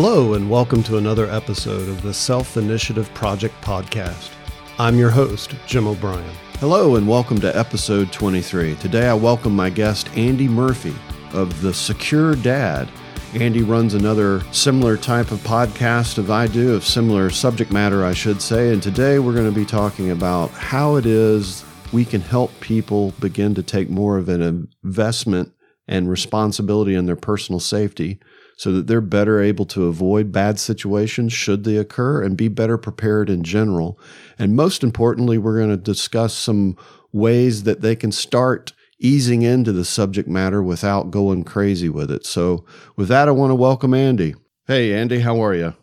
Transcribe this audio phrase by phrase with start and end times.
[0.00, 4.30] Hello, and welcome to another episode of the Self Initiative Project Podcast.
[4.78, 6.22] I'm your host, Jim O'Brien.
[6.60, 8.76] Hello, and welcome to episode 23.
[8.76, 10.94] Today I welcome my guest, Andy Murphy
[11.32, 12.88] of The Secure Dad.
[13.34, 18.14] Andy runs another similar type of podcast of I do, of similar subject matter, I
[18.14, 18.72] should say.
[18.72, 23.14] And today we're going to be talking about how it is we can help people
[23.18, 25.52] begin to take more of an investment
[25.88, 28.20] and responsibility in their personal safety
[28.58, 32.76] so that they're better able to avoid bad situations should they occur and be better
[32.76, 33.98] prepared in general.
[34.36, 36.76] And most importantly, we're going to discuss some
[37.12, 42.26] ways that they can start easing into the subject matter without going crazy with it.
[42.26, 42.64] So,
[42.96, 44.34] with that, I want to welcome Andy.
[44.66, 45.74] Hey, Andy, how are you?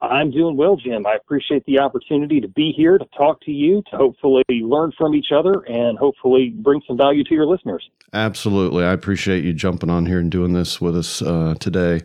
[0.00, 1.06] I'm doing well, Jim.
[1.06, 5.14] I appreciate the opportunity to be here to talk to you, to hopefully learn from
[5.14, 7.88] each other, and hopefully bring some value to your listeners.
[8.12, 8.84] Absolutely.
[8.84, 12.02] I appreciate you jumping on here and doing this with us uh, today.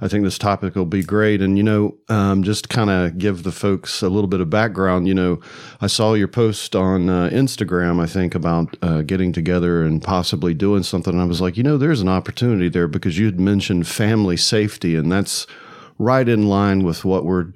[0.00, 1.40] I think this topic will be great.
[1.40, 5.06] And, you know, um, just kind of give the folks a little bit of background.
[5.06, 5.40] You know,
[5.80, 10.54] I saw your post on uh, Instagram, I think, about uh, getting together and possibly
[10.54, 11.12] doing something.
[11.12, 14.36] And I was like, you know, there's an opportunity there because you had mentioned family
[14.36, 15.46] safety, and that's
[16.02, 17.52] right in line with what we're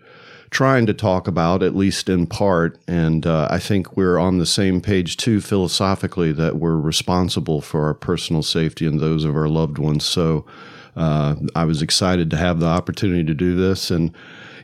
[0.50, 2.78] trying to talk about, at least in part.
[2.86, 7.84] And uh, I think we're on the same page too, philosophically, that we're responsible for
[7.84, 10.05] our personal safety and those of our loved ones.
[10.05, 10.47] So
[10.94, 13.91] uh, I was excited to have the opportunity to do this.
[13.91, 14.12] And,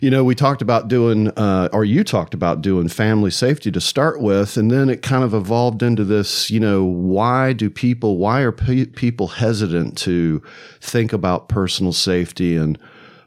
[0.01, 3.81] you know, we talked about doing, uh, or you talked about doing family safety to
[3.81, 4.57] start with.
[4.57, 8.53] And then it kind of evolved into this, you know, why do people, why are
[8.53, 10.41] pe- people hesitant to
[10.81, 12.79] think about personal safety and,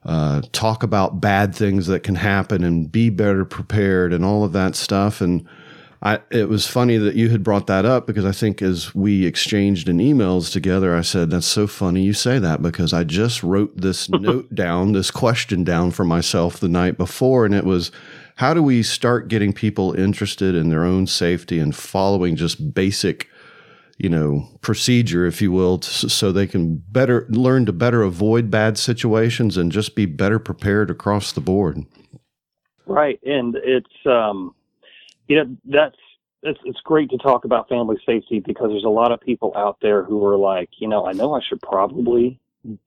[0.05, 4.53] uh, talk about bad things that can happen and be better prepared and all of
[4.53, 5.19] that stuff.
[5.19, 5.47] And
[6.03, 9.25] I, it was funny that you had brought that up because I think as we
[9.25, 13.41] exchanged in emails together, I said, That's so funny you say that because I just
[13.41, 17.43] wrote this note down, this question down for myself the night before.
[17.43, 17.91] And it was,
[18.35, 23.27] How do we start getting people interested in their own safety and following just basic
[23.97, 28.77] you know procedure if you will so they can better learn to better avoid bad
[28.77, 31.85] situations and just be better prepared across the board.
[32.85, 34.53] Right and it's um
[35.27, 35.97] you know that's
[36.43, 39.77] it's it's great to talk about family safety because there's a lot of people out
[39.81, 42.39] there who are like you know i know i should probably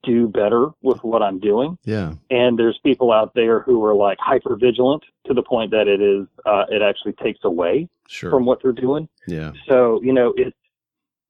[0.03, 1.77] do better with what i'm doing.
[1.85, 2.13] Yeah.
[2.29, 6.01] And there's people out there who are like hyper vigilant to the point that it
[6.01, 8.29] is uh, it actually takes away sure.
[8.29, 9.07] from what they're doing.
[9.27, 9.53] Yeah.
[9.67, 10.55] So you know it's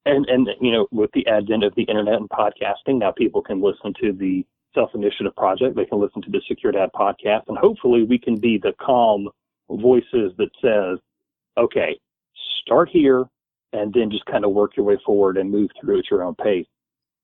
[0.05, 3.61] and and you know with the advent of the internet and podcasting now people can
[3.61, 5.75] listen to the self initiative project.
[5.75, 7.43] They can listen to the secure dad podcast.
[7.47, 9.29] And hopefully we can be the calm
[9.69, 10.99] voices that says
[11.57, 11.99] okay
[12.61, 13.25] start here
[13.71, 16.35] and then just kind of work your way forward and move through at your own
[16.35, 16.65] pace.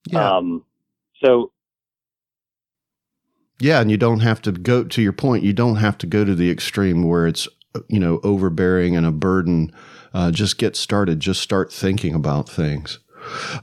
[0.07, 0.37] Yeah.
[0.37, 0.63] um
[1.23, 1.51] so
[3.59, 6.23] yeah and you don't have to go to your point you don't have to go
[6.23, 7.47] to the extreme where it's
[7.87, 9.73] you know overbearing and a burden
[10.15, 11.19] uh, just get started.
[11.19, 12.99] Just start thinking about things.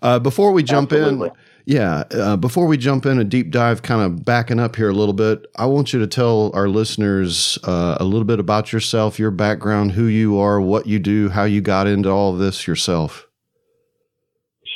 [0.02, 1.28] Uh, before we jump Absolutely.
[1.28, 4.90] in, yeah, uh, before we jump in a deep dive, kind of backing up here
[4.90, 8.70] a little bit, I want you to tell our listeners uh, a little bit about
[8.70, 12.66] yourself, your background, who you are, what you do, how you got into all this
[12.66, 13.26] yourself.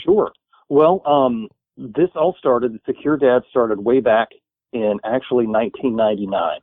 [0.04, 0.32] Sure.
[0.70, 4.28] Well, um, this all started, Secure Dad started way back
[4.72, 6.60] in actually 1999.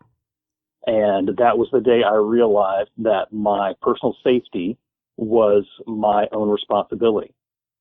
[0.85, 4.77] And that was the day I realized that my personal safety
[5.17, 7.33] was my own responsibility.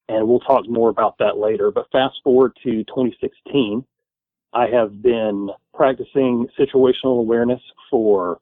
[0.09, 1.71] And we'll talk more about that later.
[1.71, 3.85] But fast forward to 2016,
[4.53, 7.61] I have been practicing situational awareness
[7.91, 8.39] for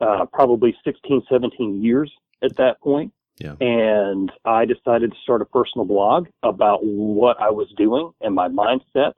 [0.00, 2.10] uh, probably 16, 17 years
[2.42, 3.12] at that point.
[3.38, 3.54] Yeah.
[3.60, 8.48] And I decided to start a personal blog about what I was doing and my
[8.48, 9.12] mindset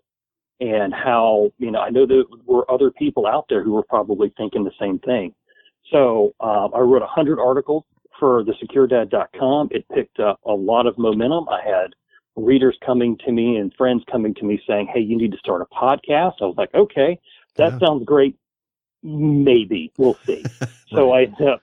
[0.61, 4.33] and how, you know, I know there were other people out there who were probably
[4.37, 5.35] thinking the same thing.
[5.93, 7.85] So uh, I wrote 100 articles
[8.19, 11.49] for the securedad.com, it picked up a lot of momentum.
[11.49, 11.95] I had
[12.37, 15.63] readers coming to me and friends coming to me saying, Hey, you need to start
[15.63, 16.35] a podcast.
[16.41, 17.19] I was like, okay,
[17.57, 17.79] that yeah.
[17.79, 18.37] sounds great.
[19.03, 20.45] Maybe we'll see.
[20.61, 20.71] right.
[20.91, 21.61] So I ended up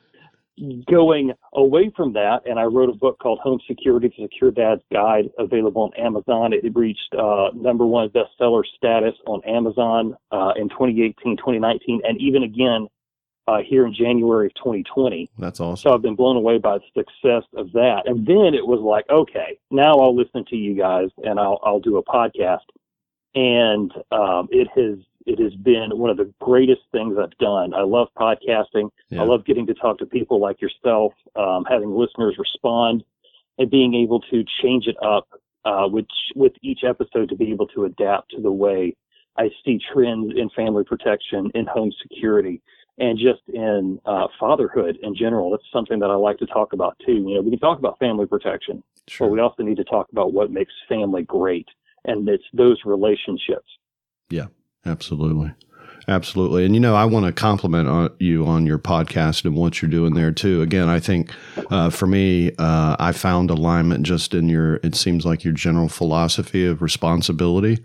[0.88, 4.84] going away from that and I wrote a book called Home Security, the Secure Dad's
[4.92, 6.54] Guide available on Amazon.
[6.54, 12.44] It reached uh, number one bestseller status on Amazon uh, in 2018, 2019, and even
[12.44, 12.88] again
[13.48, 15.30] uh, here in January of 2020.
[15.38, 15.78] That's awesome.
[15.78, 18.04] So I've been blown away by the success of that.
[18.06, 21.80] And then it was like, okay, now I'll listen to you guys and I'll I'll
[21.80, 22.66] do a podcast.
[23.36, 27.74] And um, it has it has been one of the greatest things I've done.
[27.74, 28.90] I love podcasting.
[29.10, 29.22] Yeah.
[29.22, 33.04] I love getting to talk to people like yourself, um, having listeners respond,
[33.58, 35.28] and being able to change it up
[35.66, 36.06] uh, with
[36.36, 38.96] with each episode to be able to adapt to the way
[39.38, 42.62] I see trends in family protection, in home security,
[42.98, 45.52] and just in uh, fatherhood in general.
[45.52, 47.14] That's something that I like to talk about too.
[47.14, 49.28] You know, we can talk about family protection, sure.
[49.28, 51.68] but we also need to talk about what makes family great,
[52.06, 53.68] and it's those relationships.
[54.30, 54.48] Yeah,
[54.86, 55.54] absolutely.
[56.08, 56.66] Absolutely.
[56.66, 59.90] And, you know, I want to compliment on you on your podcast and what you're
[59.90, 60.62] doing there, too.
[60.62, 61.32] Again, I think
[61.72, 65.90] uh, for me, uh, I found alignment just in your, it seems like your general
[65.90, 67.84] philosophy of responsibility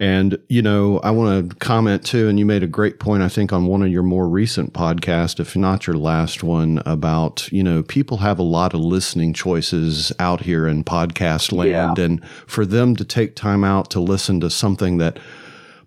[0.00, 3.28] and, you know, I want to comment too, and you made a great point, I
[3.28, 7.64] think, on one of your more recent podcasts, if not your last one, about, you
[7.64, 11.98] know, people have a lot of listening choices out here in podcast land.
[11.98, 12.04] Yeah.
[12.04, 15.18] And for them to take time out to listen to something that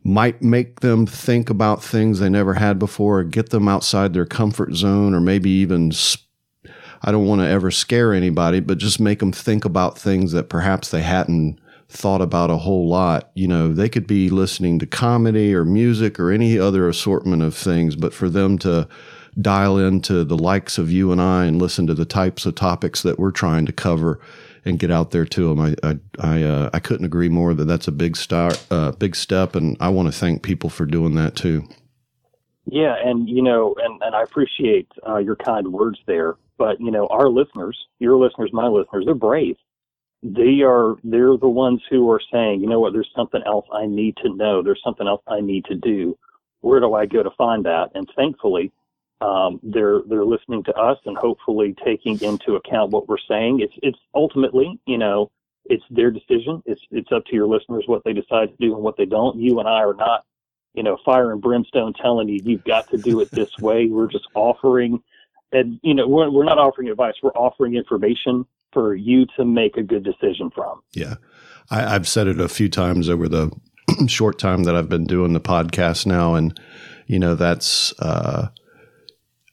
[0.04, 4.26] might make them think about things they never had before, or get them outside their
[4.26, 5.92] comfort zone, or maybe even
[7.04, 10.50] I don't want to ever scare anybody, but just make them think about things that
[10.50, 11.60] perhaps they hadn't
[11.92, 13.32] thought about a whole lot.
[13.36, 17.56] You know, they could be listening to comedy or music or any other assortment of
[17.56, 18.88] things, but for them to
[19.40, 23.02] dial into the likes of you and I and listen to the types of topics
[23.04, 24.20] that we're trying to cover
[24.64, 27.66] and get out there to them, I I I, uh, I couldn't agree more that
[27.66, 31.16] that's a big start, uh, big step, and I want to thank people for doing
[31.16, 31.68] that too.
[32.66, 36.36] Yeah, and you know, and and I appreciate uh, your kind words there.
[36.58, 39.58] But you know, our listeners, your listeners, my listeners, they're brave
[40.24, 43.88] they are they're the ones who are saying, you know what, there's something else I
[43.88, 44.62] need to know.
[44.62, 46.18] There's something else I need to do.
[46.62, 47.90] Where do I go to find that?
[47.96, 48.72] And thankfully,
[49.22, 53.62] um, they're they're listening to us and hopefully taking into account what we're saying.
[53.62, 55.32] It's it's ultimately, you know,
[55.66, 56.62] it's their decision.
[56.66, 59.40] It's it's up to your listeners what they decide to do and what they don't.
[59.40, 60.26] You and I are not,
[60.76, 63.88] you know, fire and brimstone telling you you've got to do it this way.
[63.88, 65.02] We're just offering,
[65.52, 67.16] and you know, we're we're not offering advice.
[67.24, 70.82] We're offering information for you to make a good decision from.
[70.94, 71.16] Yeah.
[71.70, 73.52] I, have said it a few times over the
[74.08, 76.36] short time that I've been doing the podcast now.
[76.36, 76.60] And,
[77.08, 78.50] you know, that's, uh,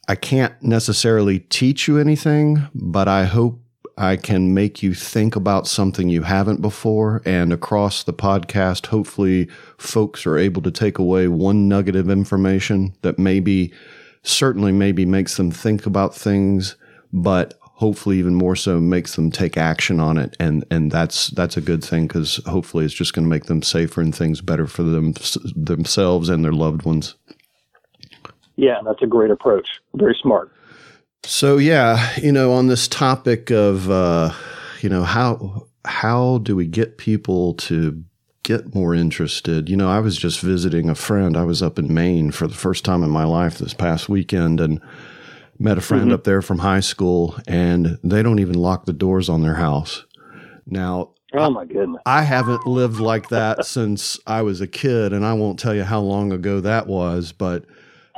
[0.07, 3.59] I can't necessarily teach you anything, but I hope
[3.99, 7.21] I can make you think about something you haven't before.
[7.25, 12.95] And across the podcast, hopefully, folks are able to take away one nugget of information
[13.01, 13.73] that maybe,
[14.23, 16.77] certainly, maybe makes them think about things,
[17.11, 20.35] but hopefully even more so makes them take action on it.
[20.37, 23.63] And and that's that's a good thing because hopefully it's just going to make them
[23.63, 25.13] safer and things better for them
[25.55, 27.15] themselves and their loved ones.
[28.57, 29.79] Yeah that's a great approach.
[29.95, 30.51] Very smart.
[31.23, 34.33] So yeah you know on this topic of uh,
[34.81, 38.03] you know how how do we get people to
[38.43, 39.69] get more interested?
[39.69, 41.37] You know i was just visiting a friend.
[41.37, 44.59] I was up in maine for the first time in my life this past weekend
[44.59, 44.81] and
[45.59, 46.13] met a friend mm-hmm.
[46.13, 50.05] up there from high school, and they don't even lock the doors on their house.
[50.65, 55.25] Now, oh my goodness, I haven't lived like that since I was a kid, and
[55.25, 57.65] I won't tell you how long ago that was, but.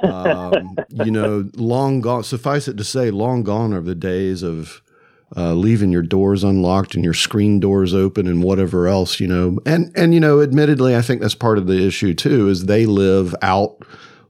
[0.04, 2.24] um, you know, long gone.
[2.24, 4.82] Suffice it to say, long gone are the days of
[5.36, 9.20] uh, leaving your doors unlocked and your screen doors open and whatever else.
[9.20, 12.50] You know, and and you know, admittedly, I think that's part of the issue too.
[12.50, 13.78] Is they live out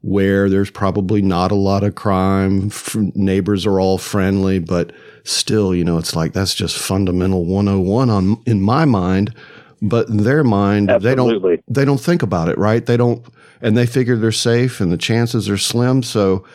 [0.01, 2.67] where there's probably not a lot of crime.
[2.67, 4.91] F- neighbors are all friendly, but
[5.23, 9.33] still, you know, it's like that's just fundamental 101 on in my mind.
[9.83, 11.55] But in their mind, Absolutely.
[11.55, 12.85] they don't they don't think about it, right?
[12.85, 13.25] They don't,
[13.61, 16.03] and they figure they're safe, and the chances are slim.
[16.03, 16.45] So,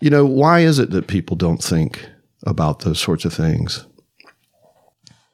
[0.00, 2.08] you know, why is it that people don't think
[2.46, 3.86] about those sorts of things?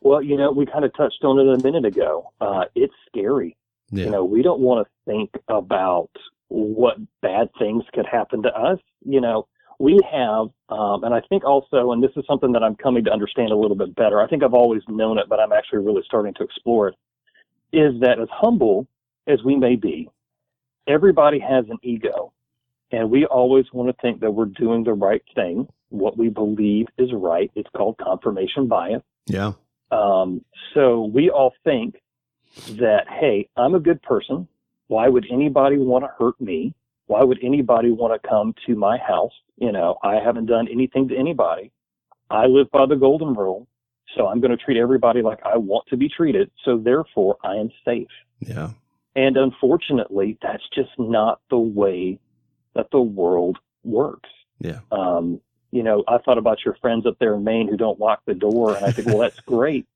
[0.01, 2.33] Well, you know, we kind of touched on it a minute ago.
[2.41, 3.57] Uh, it's scary.
[3.91, 4.07] Yeah.
[4.07, 6.11] You know, we don't want to think about
[6.51, 8.79] what bad things could happen to us.
[9.05, 9.47] You know,
[9.79, 13.11] we have, um, and I think also, and this is something that I'm coming to
[13.11, 14.21] understand a little bit better.
[14.21, 16.97] I think I've always known it, but I'm actually really starting to explore it.
[17.73, 18.87] Is that as humble
[19.27, 20.11] as we may be,
[20.87, 22.33] everybody has an ego,
[22.91, 26.87] and we always want to think that we're doing the right thing, what we believe
[26.99, 27.51] is right.
[27.55, 29.03] It's called confirmation bias.
[29.27, 29.53] Yeah.
[29.93, 31.97] Um, so we all think
[32.71, 34.49] that, hey, I'm a good person.
[34.91, 36.75] Why would anybody want to hurt me?
[37.07, 39.31] Why would anybody want to come to my house?
[39.57, 41.71] You know, I haven't done anything to anybody.
[42.29, 43.69] I live by the golden rule.
[44.17, 46.51] So I'm going to treat everybody like I want to be treated.
[46.65, 48.09] So therefore I am safe.
[48.41, 48.71] Yeah.
[49.15, 52.19] And unfortunately, that's just not the way
[52.75, 54.31] that the world works.
[54.59, 54.81] Yeah.
[54.91, 58.23] Um, you know, I thought about your friends up there in Maine who don't lock
[58.27, 59.87] the door, and I think, well, that's great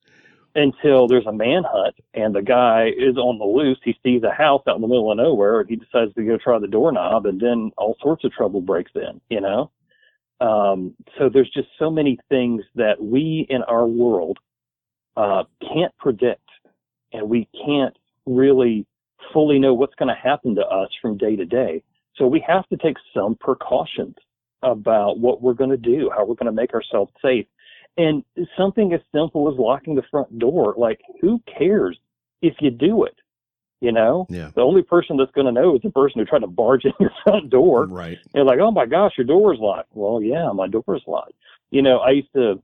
[0.54, 3.78] until there's a manhunt and the guy is on the loose.
[3.82, 6.38] He sees a house out in the middle of nowhere and he decides to go
[6.38, 9.70] try the doorknob and then all sorts of trouble breaks in, you know?
[10.40, 14.38] Um, so there's just so many things that we in our world,
[15.16, 16.48] uh, can't predict
[17.12, 17.96] and we can't
[18.26, 18.86] really
[19.32, 21.82] fully know what's going to happen to us from day to day.
[22.16, 24.14] So we have to take some precautions
[24.62, 27.46] about what we're going to do, how we're going to make ourselves safe.
[27.96, 28.24] And
[28.56, 31.98] something as simple as locking the front door, like who cares
[32.42, 33.14] if you do it?
[33.80, 34.50] You know, Yeah.
[34.54, 36.92] the only person that's going to know is the person who tried to barge in
[36.98, 37.86] your front door.
[37.86, 38.18] Right.
[38.34, 39.90] You're like, oh my gosh, your door is locked.
[39.92, 41.34] Well, yeah, my door is locked.
[41.70, 42.62] You know, I used to,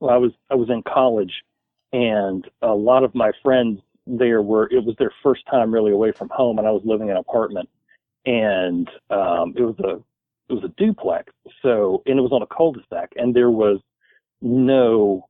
[0.00, 1.44] well, I was, I was in college
[1.92, 6.12] and a lot of my friends there were, it was their first time really away
[6.12, 7.68] from home and I was living in an apartment
[8.26, 10.02] and, um, it was a,
[10.48, 11.32] it was a duplex.
[11.62, 13.80] So, and it was on a cul-de-sac and there was
[14.42, 15.26] no,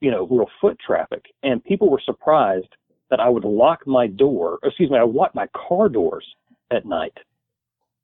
[0.00, 2.68] you know, real foot traffic and people were surprised
[3.10, 6.26] that I would lock my door, excuse me, I would lock my car doors
[6.70, 7.16] at night.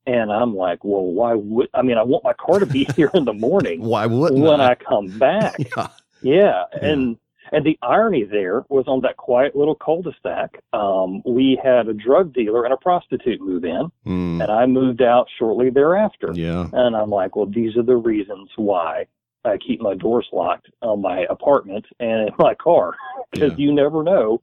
[0.07, 3.09] And I'm like, well, why would, I mean, I want my car to be here
[3.13, 4.71] in the morning Why wouldn't when I?
[4.71, 5.55] I come back.
[5.75, 5.87] Yeah.
[6.21, 6.63] Yeah.
[6.81, 7.17] And,
[7.51, 12.33] and the irony there was on that quiet little cul-de-sac, um, we had a drug
[12.33, 16.31] dealer and a prostitute move in Mm, and I moved out shortly thereafter.
[16.33, 16.67] yeah.
[16.73, 19.05] And I'm like, well, these are the reasons why
[19.45, 22.95] I keep my doors locked on my apartment and in my car
[23.31, 23.65] because Yeah.
[23.65, 24.41] you never know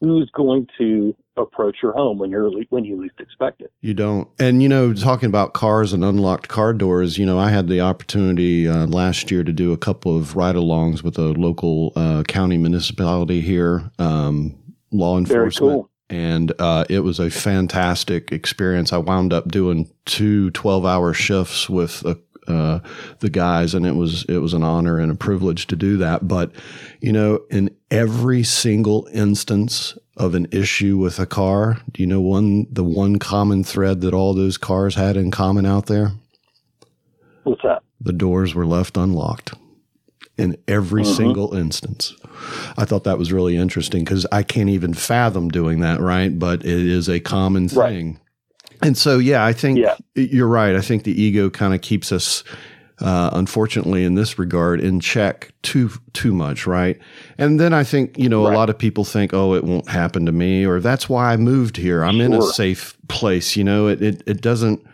[0.00, 3.70] who's going to approach your home when you're when you least expect it.
[3.82, 4.26] You don't.
[4.38, 7.82] And, you know, talking about cars and unlocked car doors, you know, I had the
[7.82, 12.22] opportunity uh, last year to do a couple of ride alongs with a local uh,
[12.26, 14.56] county municipality here, um,
[14.92, 15.58] law enforcement.
[15.58, 15.90] cool.
[16.08, 18.92] And uh, it was a fantastic experience.
[18.92, 22.14] I wound up doing two 12 hour shifts with uh
[22.48, 22.80] uh,
[23.20, 26.26] the guys, and it was it was an honor and a privilege to do that.
[26.28, 26.52] But
[27.00, 32.20] you know, in every single instance of an issue with a car, do you know
[32.20, 36.12] one the one common thread that all those cars had in common out there?
[37.44, 37.82] What's that?
[38.00, 39.54] The doors were left unlocked
[40.36, 41.16] in every Mhm.
[41.16, 42.14] single instance.
[42.76, 46.36] I thought that was really interesting because I can't even fathom doing that, right?
[46.38, 48.16] But it is a common Right.
[48.82, 49.94] And so, yeah, I think Yeah.
[50.14, 50.74] you're right.
[50.76, 52.44] I think the ego kind of keeps us,
[53.00, 56.98] uh, unfortunately, in this regard, in check too too much, right?
[57.38, 58.54] And then I think you know Right.
[58.54, 61.36] a lot of people think, oh, it won't happen to me, or that's why I
[61.36, 62.02] moved here.
[62.04, 63.56] I'm in a safe place.
[63.56, 64.84] You know, it it, it doesn't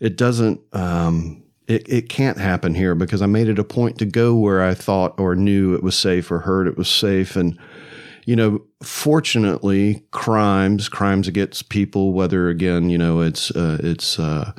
[0.00, 4.04] it doesn't um, it, it can't happen here because I made it a point to
[4.04, 7.34] go where I thought or knew it was safe or heard it was safe.
[7.36, 7.58] And,
[8.26, 14.52] you know, fortunately, crimes, crimes against people, whether again, you know, it's, uh, it's, uh,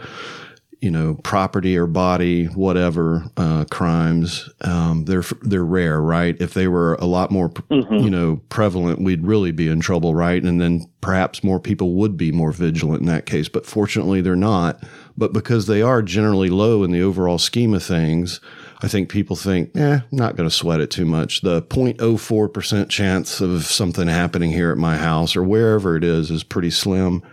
[0.80, 6.38] you know, property or body, whatever, uh, crimes, um, they're, they're rare, right?
[6.40, 8.04] If they were a lot more, Mhm.
[8.04, 10.42] you know, prevalent, we'd really be in trouble, right?
[10.42, 13.50] And then perhaps more people would be more vigilant in that case.
[13.50, 14.82] But fortunately, they're not.
[15.18, 18.40] But because they are generally low in the overall scheme of things,
[18.82, 21.42] I think people think, eh, I'm not going to sweat it too much.
[21.42, 26.44] The 0.04% chance of something happening here at my house or wherever it is is
[26.44, 27.24] pretty slim.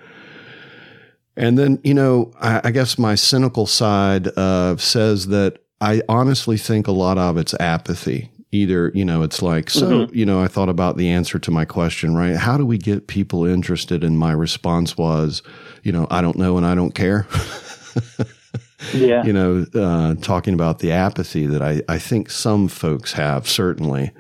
[1.37, 6.57] And then, you know, I, I guess my cynical side uh, says that I honestly
[6.57, 8.31] think a lot of it's apathy.
[8.53, 11.65] Either, you know, it's like, so, you know, I thought about the answer to my
[11.65, 12.37] question, right?
[12.37, 14.05] How do we get people interested?
[14.05, 15.43] And my response was,
[15.83, 17.27] you know, I don't know and I don't care.
[18.93, 19.25] Yeah.
[19.25, 24.11] you know, uh, talking about the apathy that I, I think some folks have, certainly.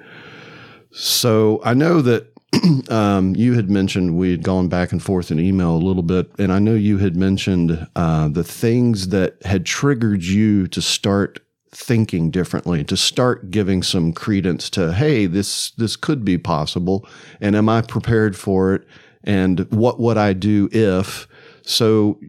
[0.92, 2.32] So I know that
[2.90, 6.30] um, you had mentioned we had gone back and forth in email a little bit,
[6.38, 11.40] and I know you had mentioned uh, the things that had triggered you to start
[11.73, 17.06] thinking differently, to start giving some credence to, hey, this this could be possible,
[17.40, 18.87] and am I prepared for it?
[19.25, 21.26] And what would I do if?
[21.62, 22.20] So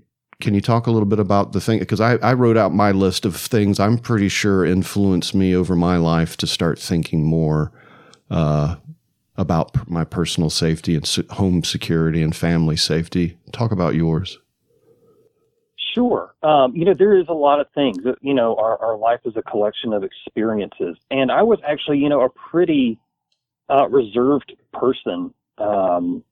[0.42, 1.80] can you talk a little bit about the thing?
[1.80, 5.76] Because I, I wrote out my list of things I'm pretty sure influenced me over
[5.76, 7.72] my life to start thinking more
[8.30, 8.76] uh,
[9.38, 13.38] about my personal safety and home security and family safety.
[13.52, 14.40] Talk about yours.
[15.94, 16.36] Sure.
[16.44, 19.34] Um, you know, there is a lot of things you know, our, our life is
[19.38, 20.98] a collection of experiences.
[21.10, 23.00] And I was actually, you know, a pretty
[23.70, 26.24] uh, reserved person, um,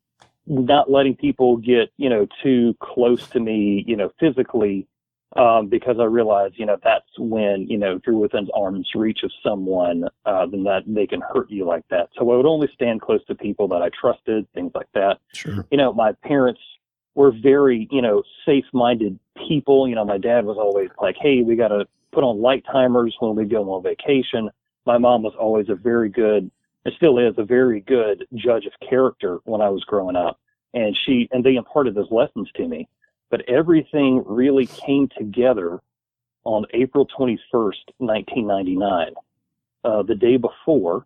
[0.46, 4.88] not letting people get, you know, too close to me, you know, physically,
[5.36, 9.24] um, because I realize you know, that's when, you know, if you're within arm's reach
[9.24, 12.10] of someone, uh, then that they can hurt you like that.
[12.18, 15.66] So I would only stand close to people that I trusted, things like that Sure.
[15.72, 16.62] you know, my parents
[17.16, 19.88] were very, you know, safe minded people.
[19.88, 23.16] You know, my dad was always like, hey, we got to put on light timers
[23.20, 24.50] when we go on vacation.
[24.86, 26.50] My mom was always a very good,
[26.86, 30.40] and still is a very good judge of character when I was growing up.
[30.74, 32.90] And she, and they imparted those lessons to me.
[33.30, 35.82] But everything really came together
[36.44, 39.14] on April 21st, 1999.
[39.84, 41.06] Uh, the day before,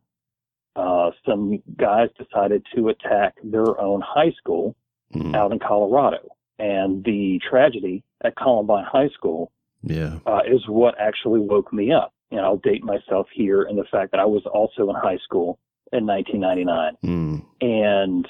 [0.76, 4.76] uh, some guys decided to attack their own high school
[5.14, 5.36] mm-hmm.
[5.36, 6.30] out in Colorado.
[6.60, 9.52] And the tragedy at Columbine High School
[9.84, 10.20] yeah.
[10.26, 12.14] Uh, is what actually woke me up.
[12.32, 15.60] And I'll date myself here in the fact that I was also in high school
[15.92, 16.94] in 1999.
[17.04, 17.46] Mm.
[17.62, 18.28] And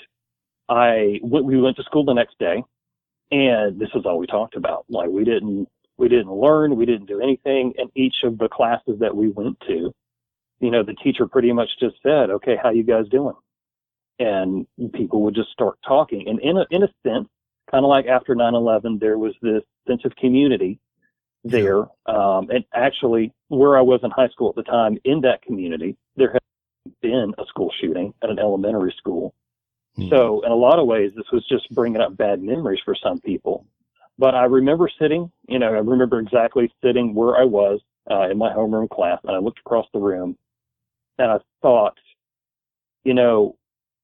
[0.69, 2.63] I we went to school the next day,
[3.31, 4.85] and this is all we talked about.
[4.89, 8.99] Like we didn't we didn't learn, we didn't do anything in each of the classes
[8.99, 9.91] that we went to.
[10.59, 13.35] You know, the teacher pretty much just said, "Okay, how you guys doing?"
[14.19, 16.27] And people would just start talking.
[16.27, 17.27] And in a in a sense,
[17.71, 20.79] kind of like after 9/11, there was this sense of community
[21.43, 21.87] there.
[22.05, 25.95] Um, and actually, where I was in high school at the time, in that community,
[26.15, 26.41] there had
[27.01, 29.33] been a school shooting at an elementary school.
[29.97, 30.09] Mm-hmm.
[30.09, 33.19] So, in a lot of ways, this was just bringing up bad memories for some
[33.19, 33.65] people.
[34.19, 37.79] But I remember sitting, you know, I remember exactly sitting where I was
[38.09, 40.37] uh, in my homeroom class, and I looked across the room,
[41.17, 41.97] and I thought,
[43.03, 43.55] you know,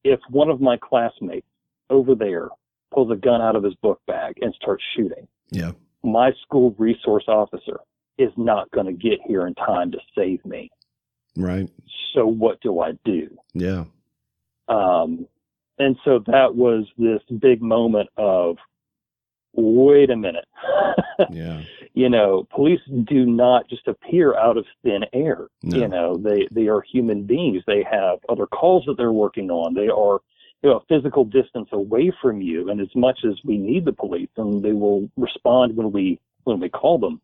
[0.03, 1.47] if one of my classmates
[1.89, 2.49] over there
[2.93, 5.71] pulls a gun out of his book bag and starts shooting, yeah,
[6.03, 7.79] my school resource officer
[8.17, 10.69] is not going to get here in time to save me.
[11.35, 11.69] Right.
[12.13, 13.35] So what do I do?
[13.53, 13.85] Yeah.
[14.67, 15.27] Um,
[15.79, 18.57] and so that was this big moment of,
[19.53, 20.45] wait a minute.
[21.31, 21.61] yeah.
[21.93, 25.47] You know, police do not just appear out of thin air.
[25.61, 25.77] No.
[25.77, 27.63] You know, they, they are human beings.
[27.65, 29.73] They have other calls that they're working on.
[29.73, 30.19] They are
[30.63, 32.69] you know, a physical distance away from you.
[32.69, 36.59] And as much as we need the police and they will respond when we, when
[36.59, 37.21] we call them,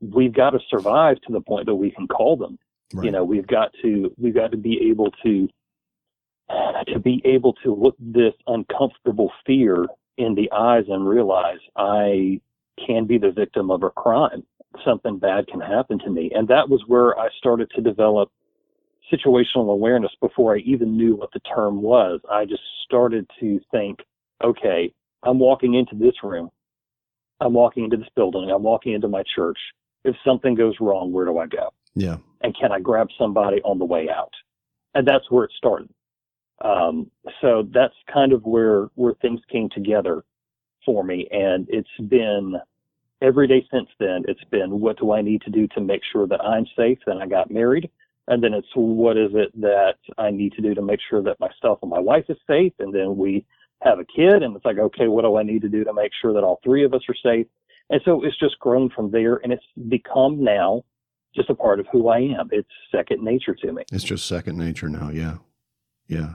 [0.00, 2.58] we've got to survive to the point that we can call them.
[2.92, 3.06] Right.
[3.06, 5.48] You know, we've got to, we've got to be able to,
[6.92, 12.40] to be able to look this uncomfortable fear in the eyes and realize I
[12.84, 14.42] can be the victim of a crime.
[14.84, 16.30] Something bad can happen to me.
[16.34, 18.30] And that was where I started to develop
[19.12, 22.20] situational awareness before I even knew what the term was.
[22.30, 23.98] I just started to think,
[24.42, 26.50] okay, I'm walking into this room.
[27.40, 28.50] I'm walking into this building.
[28.50, 29.58] I'm walking into my church.
[30.04, 31.72] If something goes wrong, where do I go?
[32.00, 32.16] Yeah.
[32.42, 34.32] And can I grab somebody on the way out?
[34.94, 35.90] And that's where it started.
[36.64, 37.10] Um,
[37.40, 40.24] so that's kind of where, where things came together
[40.84, 41.28] for me.
[41.30, 42.56] And it's been
[43.22, 44.24] every day since then.
[44.28, 46.98] It's been, what do I need to do to make sure that I'm safe?
[47.06, 47.90] Then I got married
[48.30, 51.40] and then it's what is it that I need to do to make sure that
[51.40, 53.44] myself and my wife is safe, and then we
[53.82, 56.12] have a kid, and it's like, okay, what do I need to do to make
[56.22, 57.46] sure that all three of us are safe?
[57.90, 60.84] And so it's just grown from there, and it's become now
[61.34, 62.48] just a part of who I am.
[62.52, 63.82] It's second nature to me.
[63.92, 65.10] It's just second nature now.
[65.10, 65.36] Yeah,
[66.06, 66.34] yeah.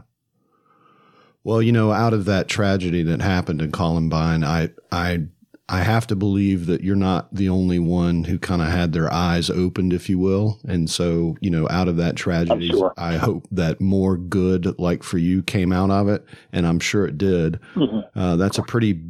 [1.43, 5.27] Well, you know, out of that tragedy that happened in Columbine, I I
[5.67, 9.11] I have to believe that you're not the only one who kind of had their
[9.11, 10.59] eyes opened, if you will.
[10.67, 12.93] And so, you know, out of that tragedy, sure.
[12.97, 16.23] I hope that more good, like for you, came out of it.
[16.51, 17.59] And I'm sure it did.
[17.73, 18.19] Mm-hmm.
[18.19, 19.01] Uh, that's a pretty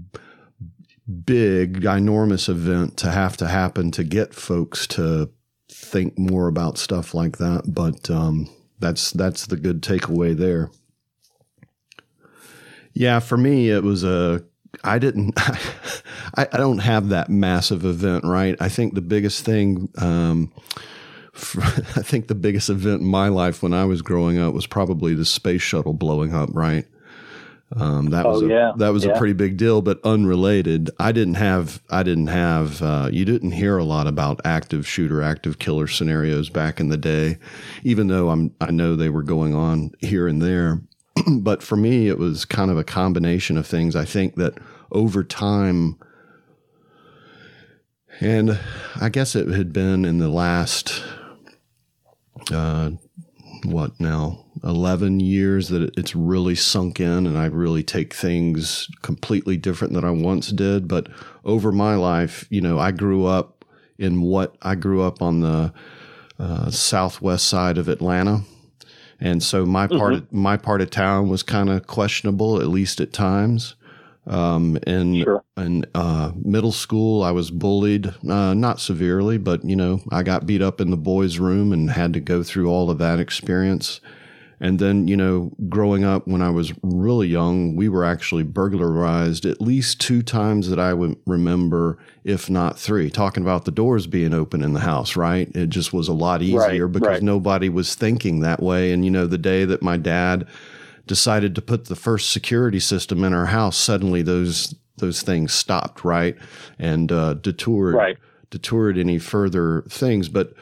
[1.26, 5.30] big, enormous event to have to happen to get folks to
[5.86, 7.64] think more about stuff like that.
[7.68, 10.72] But um, that's that's the good takeaway there.
[12.94, 14.44] Yeah, for me, it was a
[14.84, 18.56] I didn't, I, I, don't have that massive event, right?
[18.60, 20.52] I think the biggest thing, um,
[21.34, 24.68] for, I think the biggest event in my life when I was growing up was
[24.68, 26.86] probably the space shuttle blowing up, right?
[27.74, 28.72] Um, that oh, was a, yeah.
[28.78, 29.12] that was yeah.
[29.12, 30.92] a pretty big deal, but unrelated.
[31.00, 35.22] I didn't have I didn't have uh, you didn't hear a lot about active shooter,
[35.22, 37.38] active killer scenarios back in the day,
[37.84, 40.82] even though I'm I know they were going on here and there.
[41.40, 43.96] but for me, it was kind of a combination of things.
[43.96, 44.58] I think that
[44.92, 45.98] over time,
[48.20, 48.60] and
[49.02, 51.04] I guess it had been in the last,
[52.52, 52.92] uh,
[53.72, 59.58] what now, 11 years that it's really sunk in and I really take things completely
[59.58, 60.88] different than I once did.
[60.88, 61.08] But
[61.44, 63.66] over my life, you know, I grew up
[63.98, 65.74] in what I grew up on the
[66.38, 68.42] uh, southwest side of Atlanta
[69.20, 70.24] and so my part mm-hmm.
[70.24, 73.76] of, my part of town was kind of questionable, at least at times.
[74.28, 75.44] Um, in sure.
[75.56, 80.48] in uh, middle school, I was bullied, uh, not severely, but you know, I got
[80.48, 84.02] beat up in the boys' room and had to go through all of that experience.
[84.60, 89.46] And then, you know, growing up when I was really young, we were actually burglarized
[89.46, 93.10] at least two times that I would remember, if not three.
[93.10, 95.54] Talking about the doors being open in the house, right?
[95.54, 97.22] It just was a lot easier right, because right.
[97.22, 98.94] nobody was thinking that way.
[98.94, 100.48] And, you know, the day that my dad
[101.06, 106.06] decided to put the first security system in our house, suddenly those those things stopped,
[106.06, 106.36] right?
[106.80, 108.18] And uh, detoured right.
[108.50, 110.30] detoured any further things.
[110.30, 110.54] But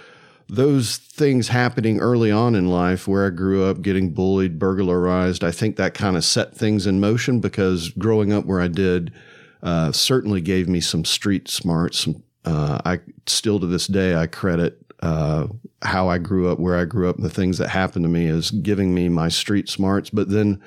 [0.49, 5.51] those things happening early on in life where I grew up getting bullied, burglarized, I
[5.51, 9.13] think that kind of set things in motion because growing up where I did
[9.61, 12.01] uh, certainly gave me some street smarts.
[12.01, 15.47] Some, uh, I still to this day, I credit uh,
[15.83, 18.25] how I grew up, where I grew up, and the things that happened to me
[18.25, 20.09] is giving me my street smarts.
[20.09, 20.61] But then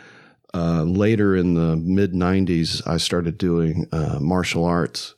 [0.55, 5.15] uh, later in the mid 90s, I started doing uh, martial arts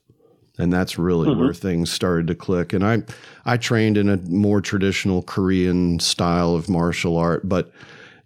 [0.59, 1.41] and that's really mm-hmm.
[1.41, 2.73] where things started to click.
[2.73, 3.03] And I,
[3.45, 7.73] I trained in a more traditional Korean style of martial art, but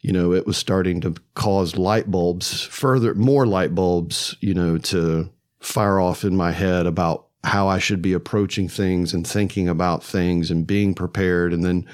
[0.01, 4.79] you know, it was starting to cause light bulbs, further more light bulbs, you know,
[4.79, 9.69] to fire off in my head about how I should be approaching things and thinking
[9.69, 11.53] about things and being prepared.
[11.53, 11.87] And then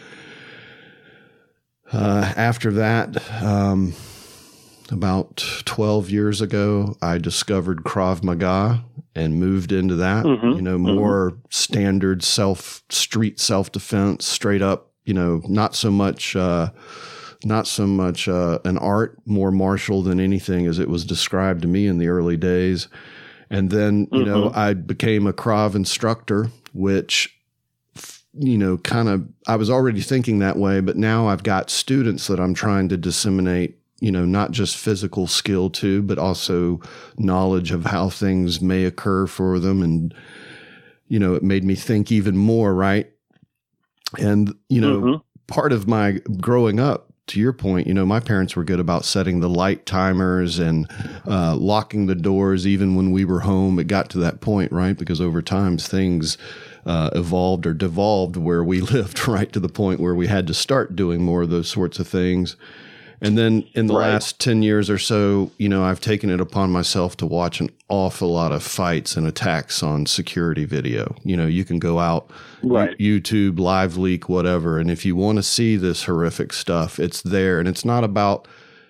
[1.92, 3.94] uh, after that, um,
[4.90, 8.84] about 12 years ago, I discovered Krav Maga
[9.14, 10.52] and moved into that, mm-hmm.
[10.52, 11.40] you know, more mm-hmm.
[11.50, 16.70] standard self street self defense, straight up, you know, not so much, uh,
[17.44, 21.68] not so much uh, an art, more martial than anything as it was described to
[21.68, 22.88] me in the early days.
[23.50, 24.24] And then, you mm-hmm.
[24.24, 27.34] know, I became a Krav instructor, which,
[28.34, 32.26] you know, kind of, I was already thinking that way, but now I've got students
[32.26, 36.80] that I'm trying to disseminate you know, not just physical skill too, but also
[37.16, 39.82] knowledge of how things may occur for them.
[39.82, 40.14] And,
[41.08, 43.10] you know, it made me think even more, right?
[44.18, 45.22] And, you know, mm-hmm.
[45.48, 49.04] part of my growing up, to your point, you know, my parents were good about
[49.04, 50.90] setting the light timers and
[51.26, 53.78] uh, locking the doors even when we were home.
[53.78, 54.98] It got to that point, right?
[54.98, 56.38] Because over time things
[56.86, 59.52] uh, evolved or devolved where we lived, right?
[59.52, 62.56] To the point where we had to start doing more of those sorts of things.
[63.20, 64.10] And then in the right.
[64.12, 67.70] last 10 years or so, you know, I've taken it upon myself to watch an
[67.88, 71.16] awful lot of fights and attacks on security video.
[71.24, 72.30] You know, you can go out,
[72.62, 72.96] right.
[72.98, 74.78] YouTube, LiveLeak, whatever.
[74.78, 77.58] And if you want to see this horrific stuff, it's there.
[77.58, 78.46] And it's not about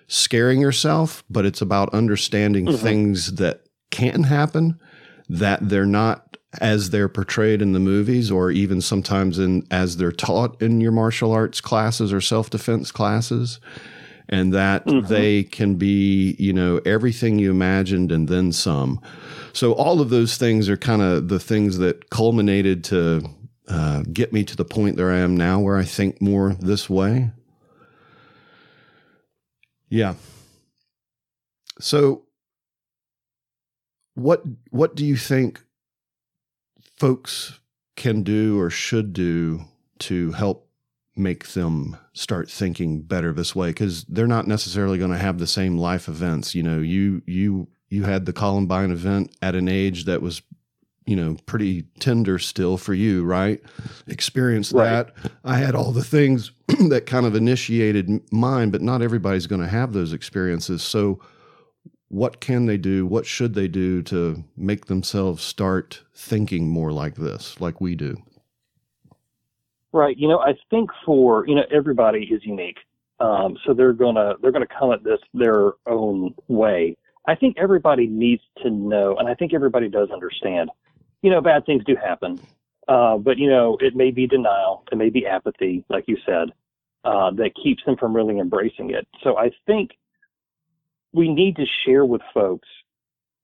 [0.07, 2.83] scaring yourself, but it's about understanding mm-hmm.
[2.83, 4.79] things that can happen
[5.27, 10.11] that they're not as they're portrayed in the movies or even sometimes in as they're
[10.11, 13.59] taught in your martial arts classes or self-defense classes
[14.29, 15.07] and that mm-hmm.
[15.07, 19.01] they can be, you know, everything you imagined and then some.
[19.53, 23.23] So all of those things are kind of the things that culminated to
[23.67, 26.89] uh, get me to the point that I am now, where I think more this
[26.89, 27.31] way.
[29.89, 30.15] Yeah.
[31.79, 32.23] So,
[34.15, 35.63] what what do you think
[36.97, 37.59] folks
[37.95, 39.65] can do or should do
[39.99, 40.68] to help
[41.19, 45.47] make them start thinking better this way because they're not necessarily going to have the
[45.47, 46.79] same life events you know?
[46.79, 50.41] You you you had the columbine event at an age that was
[51.05, 53.61] you know pretty tender still for you right?
[54.07, 55.07] Experienced right.
[55.07, 55.31] that.
[55.43, 56.51] I had all the things
[56.89, 60.81] that kind of initiated mine but not everybody's going to have those experiences.
[60.81, 61.19] So
[62.07, 63.05] what can they do?
[63.05, 68.17] What should they do to make themselves start thinking more like this like we do
[69.91, 70.15] Right.
[70.17, 72.77] You know, I think for you know everybody is unique,
[73.19, 76.95] um, so they're gonna they're gonna come at this their own way.
[77.27, 80.69] I think everybody needs to know, and I think everybody does understand.
[81.23, 82.39] You know, bad things do happen,
[82.87, 86.49] uh, but you know it may be denial, it may be apathy, like you said,
[87.03, 89.07] uh, that keeps them from really embracing it.
[89.23, 89.91] So I think
[91.13, 92.67] we need to share with folks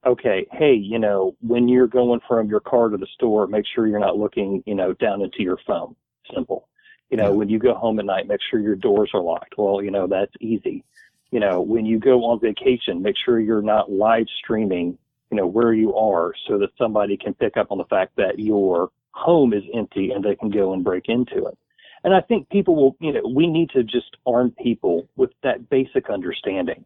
[0.06, 3.88] okay, hey, you know, when you're going from your car to the store, make sure
[3.88, 5.96] you're not looking, you know, down into your phone
[6.34, 6.68] simple.
[7.10, 7.36] You know, yeah.
[7.36, 9.56] when you go home at night, make sure your doors are locked.
[9.58, 10.84] Well, you know, that's easy.
[11.32, 14.98] You know, when you go on vacation, make sure you're not live streaming,
[15.32, 18.40] you know, where you are so that somebody can pick up on the fact that
[18.40, 21.58] your home is empty and they can go and break into it.
[22.04, 25.70] And I think people will, you know, we need to just arm people with that
[25.70, 26.86] basic understanding.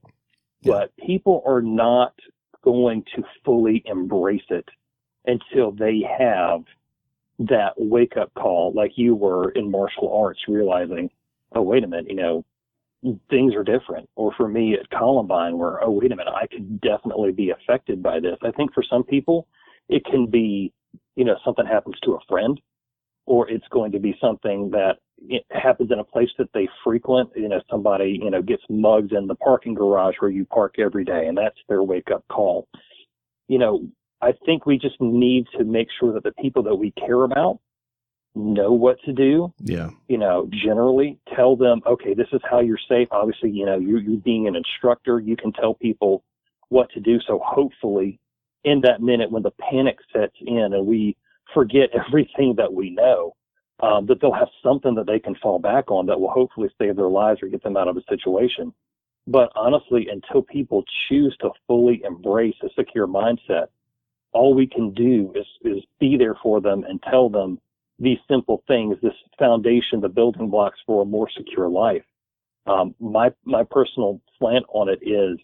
[0.61, 0.73] Yeah.
[0.73, 2.13] But people are not
[2.63, 4.67] going to fully embrace it
[5.25, 6.63] until they have
[7.39, 11.09] that wake up call like you were in martial arts, realizing,
[11.53, 12.45] oh, wait a minute, you know,
[13.29, 14.09] things are different.
[14.15, 18.03] Or for me at Columbine, where, oh, wait a minute, I could definitely be affected
[18.03, 18.37] by this.
[18.43, 19.47] I think for some people,
[19.87, 20.73] it can be,
[21.15, 22.59] you know, something happens to a friend,
[23.25, 24.97] or it's going to be something that
[25.51, 27.29] happens in a place that they frequent.
[27.35, 31.05] You know, somebody, you know, gets mugged in the parking garage where you park every
[31.05, 32.67] day, and that's their wake up call.
[33.47, 33.87] You know,
[34.21, 37.59] I think we just need to make sure that the people that we care about
[38.35, 39.53] know what to do.
[39.59, 39.89] Yeah.
[40.07, 43.07] You know, generally tell them, okay, this is how you're safe.
[43.11, 46.23] Obviously, you know, you, you being an instructor, you can tell people
[46.69, 47.19] what to do.
[47.27, 48.19] So hopefully
[48.63, 51.15] in that minute when the panic sets in and we
[51.53, 53.35] forget everything that we know,
[53.81, 56.97] um, that they'll have something that they can fall back on that will hopefully save
[56.97, 58.73] their lives or get them out of a situation.
[59.25, 63.67] But honestly, until people choose to fully embrace a secure mindset,
[64.33, 67.59] all we can do is, is be there for them and tell them
[67.97, 72.03] these simple things, this foundation, the building blocks for a more secure life.
[72.65, 75.37] Um, my my personal slant on it is,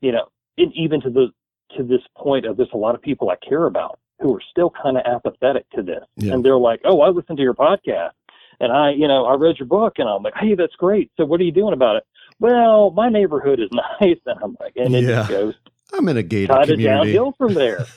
[0.00, 1.28] you know, it, even to the
[1.76, 4.70] to this point of there's a lot of people I care about who are still
[4.82, 6.34] kind of apathetic to this, Yeah.
[6.34, 8.12] and they're like, "Oh, I listened to your podcast,
[8.60, 11.10] and I, you know, I read your book, and I'm like, hey, that's great.
[11.16, 12.04] So what are you doing about it?
[12.40, 13.68] Well, my neighborhood is
[14.00, 15.18] nice, and I'm like, and it Yeah.
[15.20, 15.54] just goes
[15.92, 16.84] I'm in a gated of community.
[17.12, 17.86] downhill from there.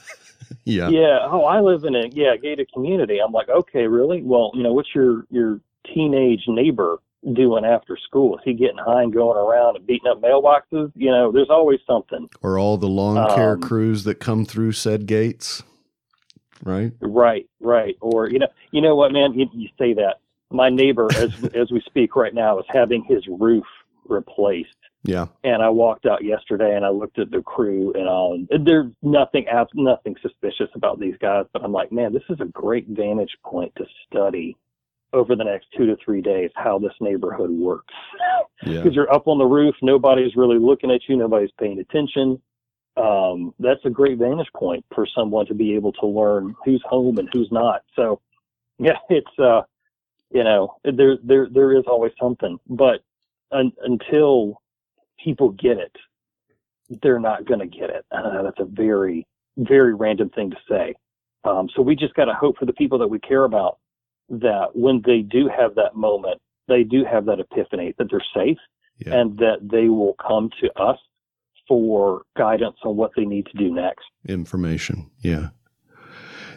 [0.66, 0.90] Yeah.
[0.90, 1.20] Yeah.
[1.24, 3.20] Oh, I live in a yeah gated community.
[3.26, 4.22] I'm like, okay, really?
[4.22, 5.60] Well, you know, what's your your
[5.94, 6.98] teenage neighbor
[7.34, 8.36] doing after school?
[8.38, 10.92] Is he getting high and going around and beating up mailboxes?
[10.94, 12.30] You know, there's always something.
[12.42, 15.64] Or all the lawn care Um, crews that come through said gates.
[16.64, 16.92] Right?
[17.00, 17.96] Right, right.
[18.02, 19.34] Or you know, you know what, man?
[19.34, 20.18] You, you say that.
[20.52, 23.66] My neighbor, as as we speak right now, is having his roof
[24.08, 24.76] replaced.
[25.04, 25.28] Yeah.
[25.44, 28.38] And I walked out yesterday and I looked at the crew and all.
[28.50, 32.88] There's nothing, nothing suspicious about these guys, but I'm like, man, this is a great
[32.88, 34.56] vantage point to study
[35.14, 37.94] over the next two to three days how this neighborhood works.
[38.64, 38.84] Yeah.
[38.84, 42.40] Because you're up on the roof, nobody's really looking at you, nobody's paying attention.
[42.96, 47.18] Um, that's a great vantage point for someone to be able to learn who's home
[47.18, 47.82] and who's not.
[47.96, 48.22] So,
[48.78, 49.62] yeah, it's uh,
[50.30, 53.02] you know, there there there is always something, but
[53.52, 54.62] un- until
[55.24, 55.96] people get it,
[57.02, 58.06] they're not going to get it.
[58.12, 59.26] Uh, that's a very,
[59.58, 60.94] very random thing to say.
[61.44, 63.80] Um, so we just got to hope for the people that we care about
[64.30, 68.58] that when they do have that moment, they do have that epiphany that they're safe
[69.00, 69.16] Yeah.
[69.20, 70.98] and that they will come to us
[71.68, 74.06] for guidance on what they need to do next.
[74.28, 75.10] information.
[75.24, 75.50] Yeah.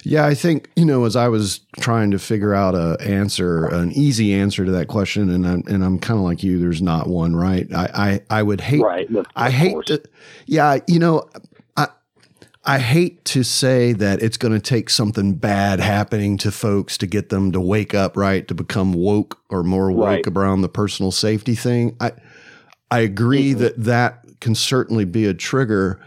[0.06, 3.90] Yeah, I think, you know, as I was trying to figure out a answer, an
[3.92, 7.06] easy answer to that question, and I'm, and I'm kind of like you, there's not
[7.08, 7.66] one, right?
[7.74, 9.08] I, I, I would hate, right.
[9.34, 9.86] I hate course.
[9.86, 10.02] to,
[10.44, 11.26] yeah, you know,
[11.78, 11.88] I,
[12.64, 17.06] I hate to say that it's going to take something bad happening to folks to
[17.06, 18.46] get them to wake up, right?
[18.48, 20.26] To become woke or more woke Right.
[20.26, 21.96] around the personal safety thing.
[21.98, 22.12] I,
[22.90, 23.58] I agree Mhm.
[23.58, 25.98] that that can certainly be a trigger.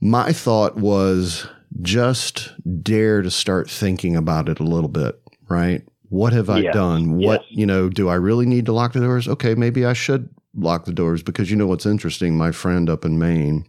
[0.00, 1.46] My thought was
[1.80, 5.82] just dare to start thinking about it a little bit, right?
[6.10, 6.74] What have I Yes.
[6.74, 7.14] done?
[7.18, 7.58] What, Yes.
[7.58, 9.26] you know, do I really need to lock the doors?
[9.28, 12.36] Okay, maybe I should lock the doors because you know what's interesting?
[12.36, 13.64] My friend up in Maine,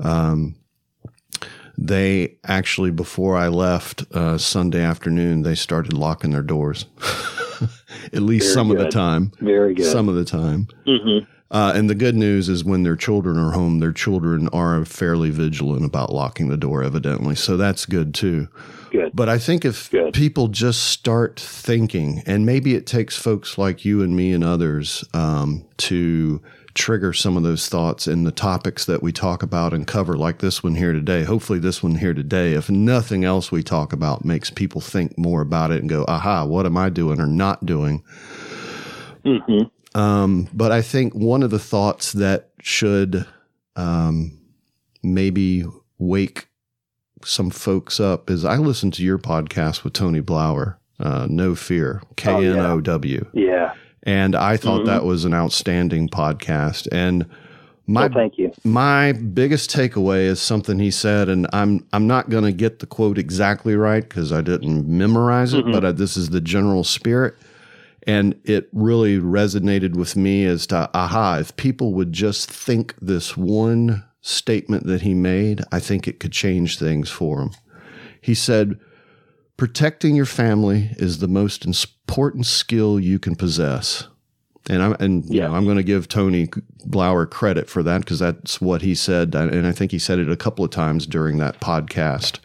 [0.00, 0.54] um,
[1.76, 6.86] they actually, before I left uh, Sunday afternoon, they started locking their doors.
[8.12, 9.32] At least Very some of the time.
[9.40, 9.86] Very good.
[9.86, 10.68] Some of the time.
[10.86, 11.18] hmm
[11.52, 15.28] Uh, and the good news is when their children are home, their children are fairly
[15.28, 17.34] vigilant about locking the door, evidently.
[17.34, 18.48] So that's good too.
[18.90, 19.10] Good.
[19.14, 20.14] But I think if Good.
[20.14, 25.04] people just start thinking, and maybe it takes folks like you and me and others
[25.12, 26.40] um, to
[26.72, 30.38] trigger some of those thoughts in the topics that we talk about and cover, like
[30.38, 31.22] this one here today.
[31.22, 35.42] Hopefully, this one here today, if nothing else we talk about makes people think more
[35.42, 38.02] about it and go, aha, what am I doing or not doing?
[39.22, 43.26] hmm Um, but I think one of the thoughts that should
[43.76, 44.38] um,
[45.02, 45.64] maybe
[45.98, 46.46] wake
[47.24, 52.02] some folks up is I listened to your podcast with Tony Blauer, uh, No Fear,
[52.16, 53.74] K Oh, N O W, Yeah.
[54.02, 54.86] and I thought Mhm.
[54.86, 56.88] that was an outstanding podcast.
[56.90, 57.26] And
[57.86, 58.50] my well, thank you.
[58.64, 62.86] my biggest takeaway is something he said, and I'm I'm not going to get the
[62.86, 65.72] quote exactly right because I didn't memorize it, Mhm.
[65.72, 67.34] but uh, this is the general spirit,
[68.06, 73.36] and it really resonated with me as to aha, if people would just think this
[73.36, 77.50] one statement that he made, I think it could change things for them.
[78.20, 78.78] He said,
[79.56, 84.06] "Protecting your family is the most important skill you can possess."
[84.70, 85.48] And I'm and you Yeah.
[85.48, 86.46] know I'm going to give Tony
[86.86, 90.30] Blauer credit for that because that's what he said, and I think he said it
[90.30, 92.38] a couple of times during that podcast.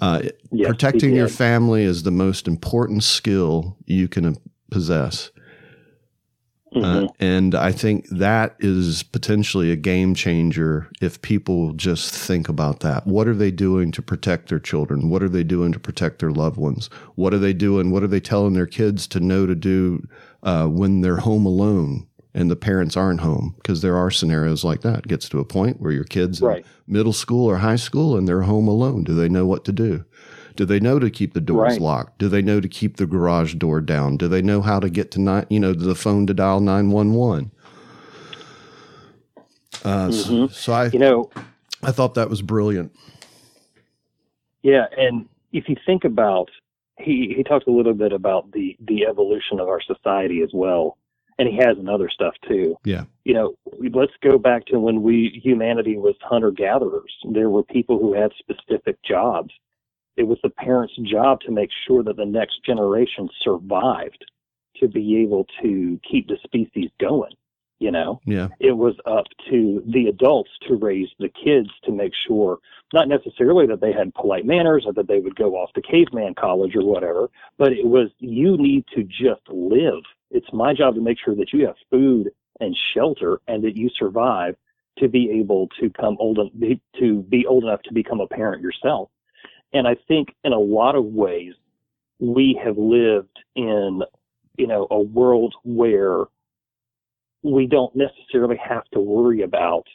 [0.00, 4.36] Uh, Yes, protecting your family is the most important skill you can
[4.72, 5.30] possess.
[6.74, 6.84] Mhm.
[6.84, 12.80] Uh, and I think that is potentially a game changer if people just think about
[12.80, 13.06] that.
[13.06, 15.10] What are they doing to protect their children?
[15.10, 16.88] What are they doing to protect their loved ones?
[17.14, 17.90] What are they doing?
[17.90, 20.06] What are they telling their kids to know to do
[20.42, 23.52] uh, when they're home alone and the parents aren't home?
[23.56, 25.00] Because there are scenarios like that.
[25.00, 26.66] It gets to a point where your kids in Right.
[26.86, 29.04] middle school or high school and they're home alone.
[29.04, 30.06] Do they know what to do?
[30.56, 31.80] Do they know to keep the doors Right.
[31.80, 32.18] locked?
[32.18, 34.16] Do they know to keep the garage door down?
[34.16, 36.90] Do they know how to get to ni- you know the phone to dial nine
[36.90, 37.50] one one?
[39.84, 40.50] Uh, so, Mhm.
[40.52, 41.30] so I You know,
[41.82, 42.92] I thought that was brilliant.
[44.62, 46.50] Yeah, and if you think about
[46.98, 50.98] he he talks a little bit about the the evolution of our society as well,
[51.38, 52.76] and he has another stuff too.
[52.84, 53.04] Yeah.
[53.24, 53.54] You know,
[53.92, 57.12] let's go back to when we humanity was hunter gatherers.
[57.28, 59.52] There were people who had specific jobs.
[60.16, 64.24] It was the parents' job to make sure that the next generation survived
[64.76, 67.32] to be able to keep the species going.
[67.78, 68.48] You know, Yeah.
[68.60, 72.60] it was up to the adults to raise the kids to make sure,
[72.92, 76.34] not necessarily that they had polite manners or that they would go off to caveman
[76.34, 80.04] college or whatever, but it was you need to just live.
[80.30, 83.88] It's my job to make sure that you have food and shelter and that you
[83.88, 84.56] survive
[84.98, 86.38] to be able to come old
[87.00, 89.10] to be old enough to become a parent yourself.
[89.72, 91.54] And I think in a lot of ways
[92.18, 94.02] we have lived in
[94.56, 96.24] you know a world where
[97.42, 99.86] we don't necessarily have to worry about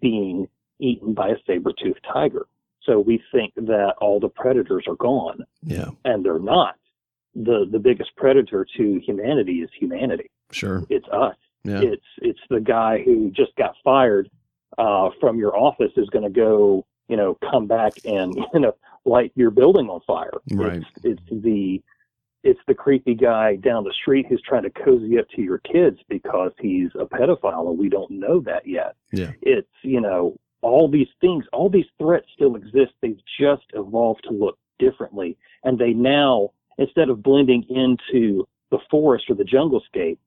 [0.00, 0.48] being
[0.80, 2.46] eaten by a saber-toothed tiger.
[2.82, 5.90] So we think that all the predators are gone, Yeah.
[6.04, 6.76] and they're not.
[7.34, 10.30] The the biggest predator to humanity is humanity.
[10.50, 10.84] Sure.
[10.88, 11.36] It's us.
[11.64, 11.80] Yeah.
[11.82, 14.30] It's it's the guy who just got fired
[14.78, 18.74] uh, from your office is going to go, you know, come back and you know
[19.06, 20.30] light your building on fire.
[20.52, 20.82] Right.
[20.82, 21.82] It's, it's the
[22.42, 25.98] it's the creepy guy down the street who's trying to cozy up to your kids
[26.08, 28.94] because he's a pedophile and we don't know that yet.
[29.12, 29.32] Yeah.
[29.42, 32.92] It's you know all these things, all these threats still exist.
[33.00, 39.24] They've just evolved to look differently, and they now instead of blending into the forest
[39.28, 40.18] or the jungle scape,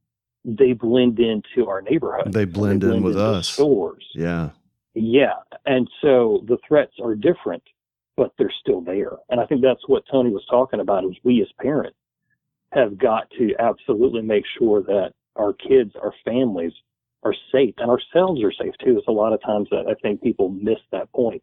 [0.46, 2.34] they blend into our neighborhood.
[2.34, 3.50] They blend in with us.
[3.50, 4.06] Stores.
[4.14, 4.52] Yeah.
[4.94, 5.34] Yeah.
[5.66, 7.64] And so the threats are different,
[8.20, 9.14] but they're still there.
[9.30, 11.96] And I think that's what Tony was talking about is we as parents
[12.74, 16.74] have got to absolutely make sure that our kids, our families
[17.24, 18.98] are safe and ourselves are safe too.
[18.98, 21.42] It's a lot of times that I think people miss that point.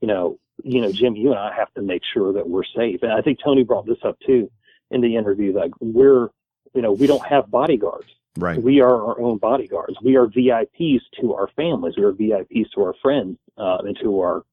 [0.00, 3.02] You know, you know, Jim, you and I have to make sure that we're safe.
[3.02, 4.48] And I think Tony brought this up too
[4.92, 6.28] in the interview, like we're,
[6.72, 8.14] you know, we don't have bodyguards.
[8.36, 8.62] Right.
[8.62, 9.96] We are our own bodyguards.
[10.04, 11.94] We are VIPs to our families.
[11.96, 14.44] We are VIPs to our friends uh, and to our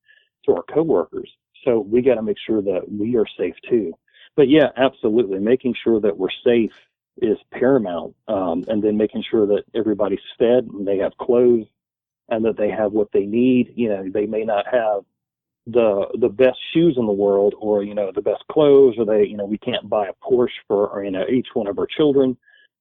[0.48, 1.30] to our coworkers.
[1.66, 3.94] So we got to make sure that we are safe too.
[4.36, 6.72] But yeah, absolutely, making sure that we're safe
[7.22, 11.66] is paramount, um, and then making sure that everybody's fed and they have clothes
[12.30, 13.74] and that they have what they need.
[13.76, 15.04] You know, they may not have
[15.68, 19.26] the the best shoes in the world or you know the best clothes or they
[19.26, 21.86] you know we can't buy a Porsche for or, you know each one of our
[21.86, 22.38] children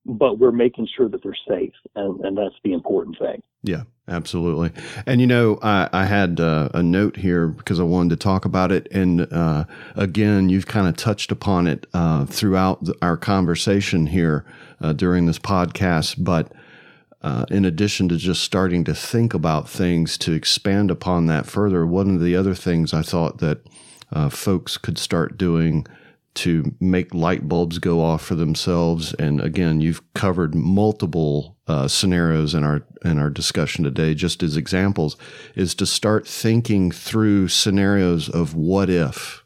[0.09, 3.43] but we're making sure that they're safe, and, and that's the important thing.
[3.63, 4.71] Yeah, absolutely.
[5.05, 8.45] And you know, I, I had uh, a note here because I wanted to talk
[8.45, 8.89] about it.
[8.93, 9.65] And uh,
[9.97, 14.45] again, you've kind of touched upon it uh, throughout the, our conversation here
[14.81, 16.23] uh, during this podcast.
[16.23, 16.53] But
[17.21, 21.85] uh, in addition to just starting to think about things to expand upon that further,
[21.85, 23.67] one of the other things I thought that
[24.13, 25.85] uh, folks could start doing
[26.35, 29.13] to make light bulbs go off for themselves.
[29.15, 34.57] And again, you've covered multiple uh, scenarios in our in our discussion today, just as
[34.57, 35.17] examples,
[35.55, 39.45] is to start thinking through scenarios of what if.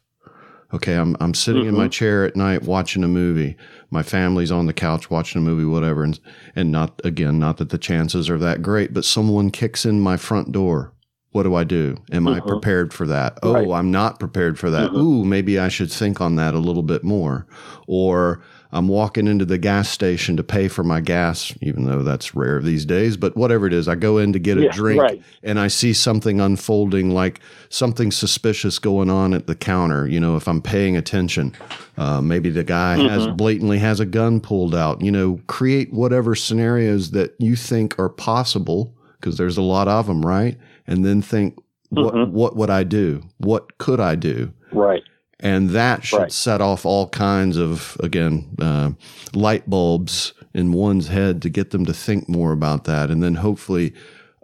[0.73, 3.55] Okay, I'm I'm sitting in my chair at night watching a movie.
[3.91, 6.19] My family's on the couch watching a movie, whatever, and
[6.55, 10.17] and not again, not that the chances are that great, but someone kicks in my
[10.17, 10.92] front door
[11.33, 11.97] what do I do?
[12.11, 12.47] Am I uh-huh.
[12.47, 13.39] prepared for that?
[13.43, 13.69] Oh, Right.
[13.69, 14.89] I'm not prepared for that.
[14.91, 14.97] Uh-huh.
[14.97, 17.45] Ooh, maybe I should think on that a little bit more.
[17.87, 18.41] Or
[18.71, 22.59] I'm walking into the gas station to pay for my gas, even though that's rare
[22.59, 25.21] these days, but whatever it is, I go in to get a drink right.
[25.43, 30.07] and I see something unfolding like something suspicious going on at the counter.
[30.07, 31.55] You know, if I'm paying attention,
[31.97, 33.35] uh, maybe the guy has mm-hmm.
[33.35, 35.01] blatantly has a gun pulled out.
[35.01, 38.93] You know, create whatever scenarios that you think are possible
[39.23, 40.57] because there's a lot of them, right?
[40.85, 41.57] And then think,
[41.89, 43.21] what what would I do?
[43.37, 44.51] What could I do?
[44.73, 45.03] Right.
[45.39, 46.31] and that should Right.
[46.31, 48.91] set off all kinds of again uh,
[49.33, 53.35] light bulbs in one's head to get them to think more about that and then
[53.35, 53.93] hopefully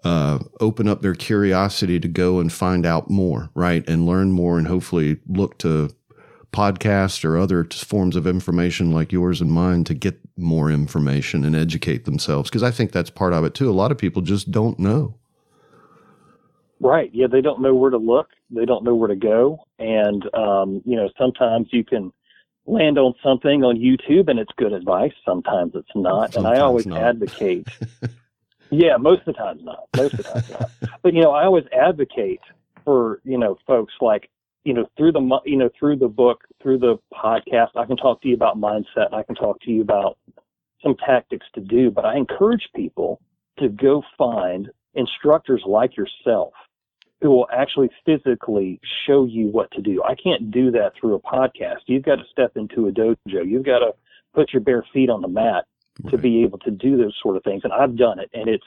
[0.03, 4.57] uh, open up their curiosity to go and find out more right and learn more
[4.59, 5.89] and hopefully look to
[6.51, 11.55] podcasts or other forms of information like yours and mine to get more information and
[11.55, 14.51] educate themselves because i think that's part of it too a lot of people just
[14.51, 15.15] don't know
[16.79, 17.09] Right.
[17.13, 18.29] Yeah, they don't know where to look.
[18.49, 19.65] They don't know where to go.
[19.79, 22.13] And, um, you know, sometimes you can
[22.65, 25.11] land on something on YouTube and it's good advice.
[25.25, 26.35] Sometimes it's not.
[26.35, 27.01] and I always not.
[27.01, 27.67] advocate.
[28.69, 29.87] yeah, most of the time not.
[29.97, 30.71] Most of the time not.
[31.03, 32.41] But, you know, I always advocate
[32.85, 34.29] for, you know, folks like,
[34.63, 38.21] you know, through the, you know, through the book, through the podcast, I can talk
[38.21, 40.17] to you about mindset and I can talk to you about
[40.83, 43.21] some tactics to do, but I encourage people
[43.59, 46.53] to go find instructors like yourself
[47.21, 50.01] who will actually physically show you what to do.
[50.03, 51.79] I can't do that through a podcast.
[51.87, 53.15] You've got to step into a dojo.
[53.27, 53.93] You've got to
[54.33, 55.65] put your bare feet on the mat
[56.03, 56.11] right.
[56.11, 57.61] to be able to do those sort of things.
[57.65, 58.63] And I've done it, and it's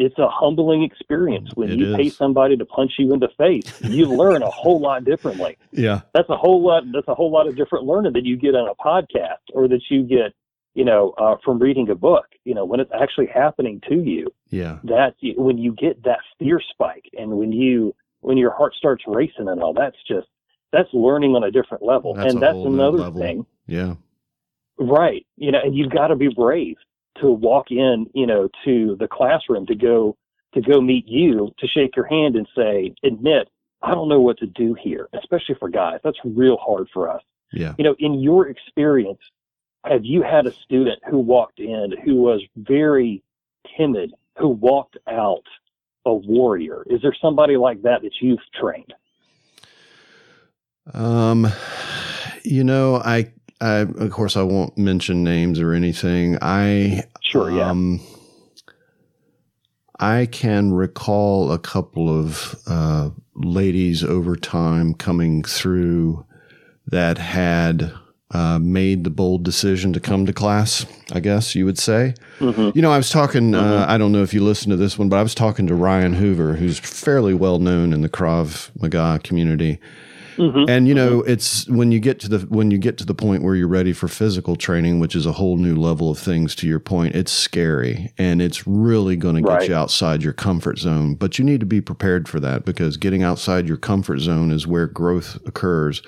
[0.00, 1.96] it's a humbling experience when it you is.
[1.96, 3.80] pay somebody to punch you in the face.
[3.82, 5.58] You learn a whole lot differently.
[5.72, 6.84] Yeah, that's a whole lot.
[6.92, 9.82] That's a whole lot of different learning that you get on a podcast or that
[9.90, 10.32] you get,
[10.74, 12.26] you know, uh, from reading a book.
[12.44, 14.32] You know, when it's actually happening to you.
[14.48, 19.04] Yeah, that's when you get that fear spike, and when you when your heart starts
[19.06, 19.74] racing and all.
[19.74, 20.28] That's just
[20.72, 23.44] that's learning on a different level, that's and that's another thing.
[23.66, 23.94] Yeah,
[24.78, 25.26] right.
[25.36, 26.76] You know, and you've got to be brave
[27.20, 30.16] to walk in, you know, to the classroom to go
[30.54, 33.48] to go meet you, to shake your hand and say, admit,
[33.82, 36.00] I don't know what to do here, especially for guys.
[36.02, 37.22] That's real hard for us.
[37.52, 37.74] Yeah.
[37.78, 39.20] You know, in your experience,
[39.84, 43.22] have you had a student who walked in who was very
[43.76, 45.44] timid, who walked out
[46.04, 46.84] a warrior?
[46.90, 48.92] Is there somebody like that that you've trained?
[50.92, 51.46] Um,
[52.42, 56.38] you know, I I, of course, I won't mention names or anything.
[56.40, 57.70] I sure, yeah.
[57.70, 58.00] Um,
[59.98, 66.24] I can recall a couple of uh, ladies over time coming through
[66.86, 67.92] that had
[68.32, 70.86] uh, made the bold decision to come to class.
[71.12, 72.14] I guess you would say.
[72.38, 72.70] Mm-hmm.
[72.74, 73.54] You know, I was talking.
[73.54, 73.82] Uh, mm-hmm.
[73.82, 75.74] Uh, I don't know if you listened to this one, but I was talking to
[75.74, 79.78] Ryan Hoover, who's fairly well known in the Krav Maga community
[80.36, 80.68] Mm-hmm.
[80.68, 83.42] And you know, it's when you get to the when you get to the point
[83.42, 86.66] where you're ready for physical training, which is a whole new level of things to
[86.66, 89.68] your point, it's scary and it's really going to get right.
[89.68, 93.22] you outside your comfort zone, but you need to be prepared for that because getting
[93.22, 96.02] outside your comfort zone is where growth occurs.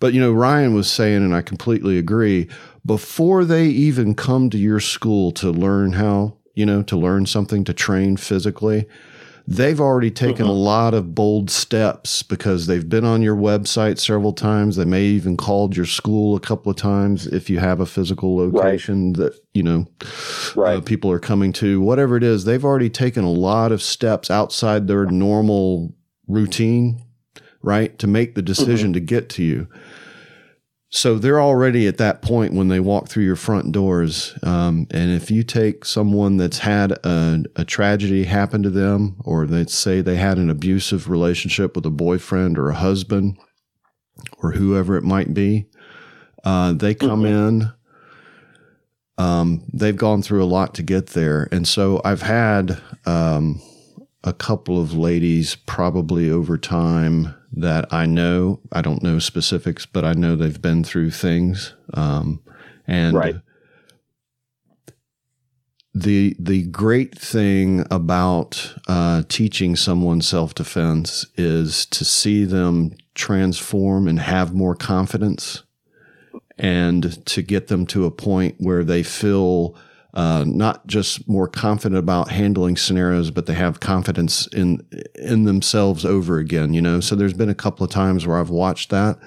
[0.00, 2.48] But you know, Ryan was saying and I completely agree,
[2.86, 7.64] before they even come to your school to learn how, you know, to learn something
[7.64, 8.86] to train physically,
[9.46, 10.52] they've already taken uh-huh.
[10.52, 14.76] a lot of bold steps because they've been on your website several times.
[14.76, 18.36] They may even called your school a couple of times if you have a physical
[18.36, 19.16] location right.
[19.18, 20.06] that you know uh,
[20.60, 20.76] right.
[20.78, 21.80] uh, people are coming to.
[21.80, 25.94] Whatever it is, they've already taken a lot of steps outside their normal
[26.26, 27.02] routine,
[27.62, 28.94] right, to make the decision mm-hmm.
[28.94, 29.68] to get to you.
[30.90, 34.38] So they're already at that point when they walk through your front doors.
[34.42, 39.46] Um, and if you take someone that's had a, a, tragedy happen to them, or
[39.46, 43.36] let's say they had an abusive relationship with a boyfriend or a husband,
[44.42, 45.66] or whoever it might be,
[46.44, 47.62] uh, they come mm-hmm.
[47.64, 47.72] in.
[49.18, 51.48] Um, they've gone through a lot to get there.
[51.50, 53.60] And so I've had um,
[54.22, 58.60] a couple of ladies probably over time that I know.
[58.72, 61.74] I don't know specifics, but I know they've been through things.
[61.94, 62.42] Um,
[62.86, 63.36] and right.
[65.94, 74.06] the the great thing about uh, teaching someone self defense is to see them transform
[74.06, 75.62] and have more confidence,
[76.58, 79.76] and to get them to a point where they feel
[80.16, 84.82] uh, not just more confident about handling scenarios, but they have confidence in
[85.14, 86.72] in themselves over again.
[86.72, 89.18] You know, so there's been a couple of times where I've watched that.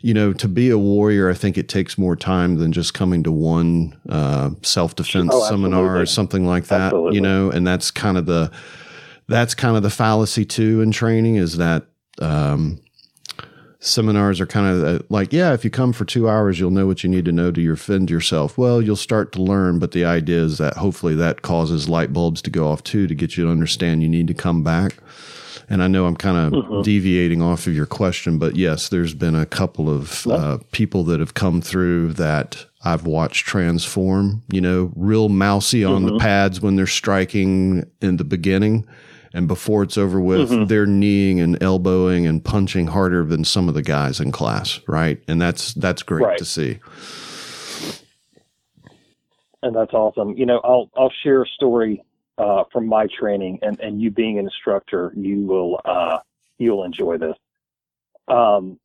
[0.00, 3.22] You know, to be a warrior, I think it takes more time than just coming
[3.22, 6.86] to one uh, self defense oh, seminar or something like that.
[6.86, 7.14] Absolutely.
[7.14, 8.50] You know, and that's kind of the
[9.28, 11.86] that's kind of the fallacy too in training is that
[12.20, 12.80] um,
[13.80, 16.86] seminars are kind of uh, like, yeah, if you come for two hours, you'll know
[16.86, 18.56] what you need to know to defend yourself.
[18.56, 22.42] Well, you'll start to learn, but the idea is that hopefully that causes light bulbs
[22.42, 24.96] to go off too to get you to understand you need to come back.
[25.68, 26.82] And I know I'm kind of mm-hmm.
[26.82, 31.18] deviating off of your question, but yes, there's been a couple of uh, people that
[31.18, 36.14] have come through that I've watched transform, you know, real mousy on mm-hmm.
[36.14, 38.86] the pads when they're striking in the beginning
[39.32, 40.64] and before it's over with, mm-hmm.
[40.66, 45.22] they're kneeing and elbowing and punching harder than some of the guys in class, right?
[45.28, 46.38] And that's that's great right.
[46.38, 46.78] to see.
[49.62, 50.36] And that's awesome.
[50.36, 52.02] You know, I'll I'll share a story
[52.38, 56.18] uh, from my training, and and you being an instructor, you will uh,
[56.58, 57.36] you'll enjoy this.
[58.28, 58.78] Um,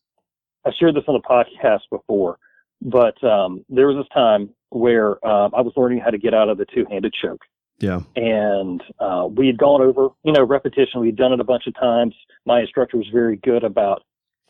[0.66, 2.38] I shared this on the podcast before,
[2.82, 6.50] but um, there was this time where uh, I was learning how to get out
[6.50, 7.42] of the two-handed choke.
[7.82, 8.02] Yeah.
[8.16, 11.02] And uh, we had gone over, you know, repetition.
[11.02, 12.16] We'd done it a bunch of times.
[12.46, 14.04] My instructor was very good about,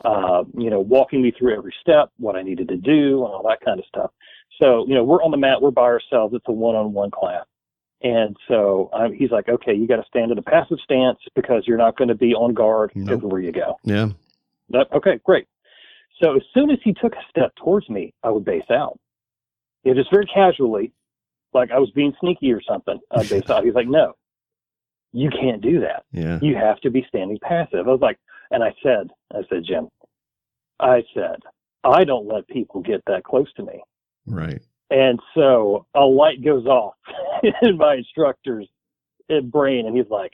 [0.04, 3.44] uh, you know, walking me through every step, what I needed to do, and all
[3.48, 4.10] that kind of stuff.
[4.60, 6.34] So, you know, we're on the mat, we're by ourselves.
[6.34, 7.46] It's a one-on-one class.
[8.02, 11.64] And so um, he's like, okay, you got to stand in a passive stance because
[11.66, 13.10] you're not going to be on guard nope.
[13.10, 13.78] everywhere you go.
[13.84, 14.08] Yeah.
[14.70, 15.46] That, okay, great.
[16.20, 18.98] So as soon as he took a step towards me, I would base out.
[19.84, 20.92] Know, just very casually,
[21.54, 22.98] like I was being sneaky or something.
[23.10, 23.64] Uh, based out.
[23.64, 24.14] He's like, no,
[25.12, 26.04] you can't do that.
[26.12, 26.38] Yeah.
[26.42, 27.86] You have to be standing passive.
[27.86, 28.18] I was like,
[28.50, 29.88] and I said, I said, Jim,
[30.80, 31.36] I said,
[31.84, 33.82] I don't let people get that close to me.
[34.26, 34.60] Right.
[34.90, 36.94] And so a light goes off
[37.62, 38.68] in my instructor's
[39.44, 40.32] brain, and he's like,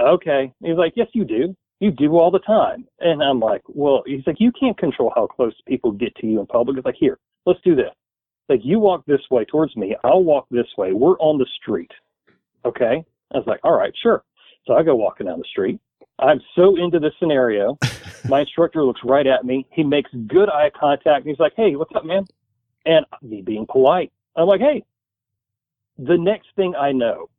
[0.00, 0.52] okay.
[0.62, 1.54] He's like, yes, you do.
[1.80, 2.86] You do all the time.
[3.00, 6.40] And I'm like, well, he's like, you can't control how close people get to you
[6.40, 6.76] in public.
[6.76, 7.90] He's like, here, let's do this.
[8.50, 9.94] Like, you walk this way towards me.
[10.02, 10.92] I'll walk this way.
[10.92, 11.92] We're on the street.
[12.64, 13.04] Okay.
[13.32, 14.24] I was like, all right, sure.
[14.66, 15.78] So I go walking down the street.
[16.18, 17.78] I'm so into this scenario.
[18.28, 19.66] My instructor looks right at me.
[19.70, 21.26] He makes good eye contact.
[21.26, 22.24] He's like, hey, what's up, man?
[22.86, 24.84] And me being polite, I'm like, hey.
[25.98, 27.30] The next thing I know,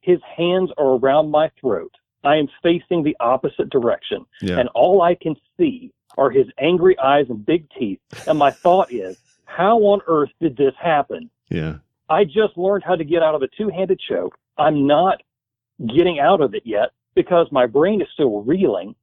[0.00, 1.92] his hands are around my throat.
[2.24, 4.24] I am facing the opposite direction.
[4.40, 4.58] Yeah.
[4.58, 8.00] And all I can see are his angry eyes and big teeth.
[8.26, 9.18] And my thought is,
[9.54, 11.30] how on earth did this happen?
[11.50, 11.76] Yeah.
[12.08, 14.36] I just learned how to get out of a two handed choke.
[14.58, 15.22] I'm not
[15.94, 18.94] getting out of it yet because my brain is still reeling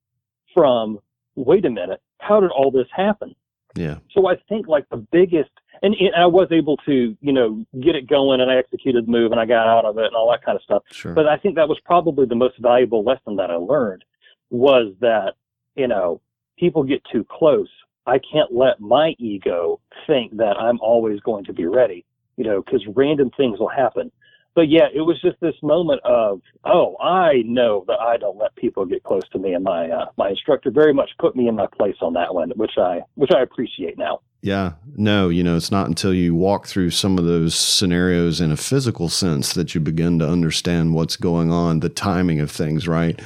[0.54, 1.00] from,
[1.36, 3.36] wait a minute, how did all this happen?
[3.76, 3.98] Yeah.
[4.12, 7.96] So I think like the biggest, and, and I was able to, you know, get
[7.96, 10.30] it going and I executed the move and I got out of it and all
[10.32, 10.84] that kind of stuff.
[10.92, 11.14] Sure.
[11.14, 14.04] But I think that was probably the most valuable lesson that I learned
[14.50, 15.36] was that,
[15.76, 16.22] you know,
[16.58, 17.70] people get too close.
[18.10, 22.06] I can't let my ego think that I'm always going to be ready,
[22.38, 24.12] you know, because random things will happen.
[24.56, 28.56] But yeah, it was just this moment of, oh, I know that I don't let
[28.56, 31.56] people get close to me, and my uh, my instructor very much put me in
[31.56, 34.22] my place on that one, which I which I appreciate now.
[34.42, 34.74] Yeah.
[34.96, 38.58] No, you know, it's not until you walk through some of those scenarios in a
[38.58, 43.22] physical sense that you begin to understand what's going on, the timing of things, right?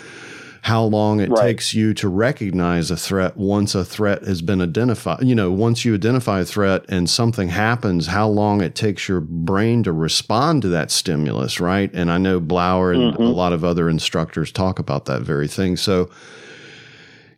[0.64, 1.42] How long it Right.
[1.48, 5.22] takes you to recognize a threat once a threat has been identified.
[5.22, 9.20] You know, once you identify a threat and something happens, how long it takes your
[9.20, 11.92] brain to respond to that stimulus, right?
[11.94, 13.36] And I know Blauer and a Mhm.
[13.36, 15.76] lot of other instructors talk about that very thing.
[15.76, 16.10] So,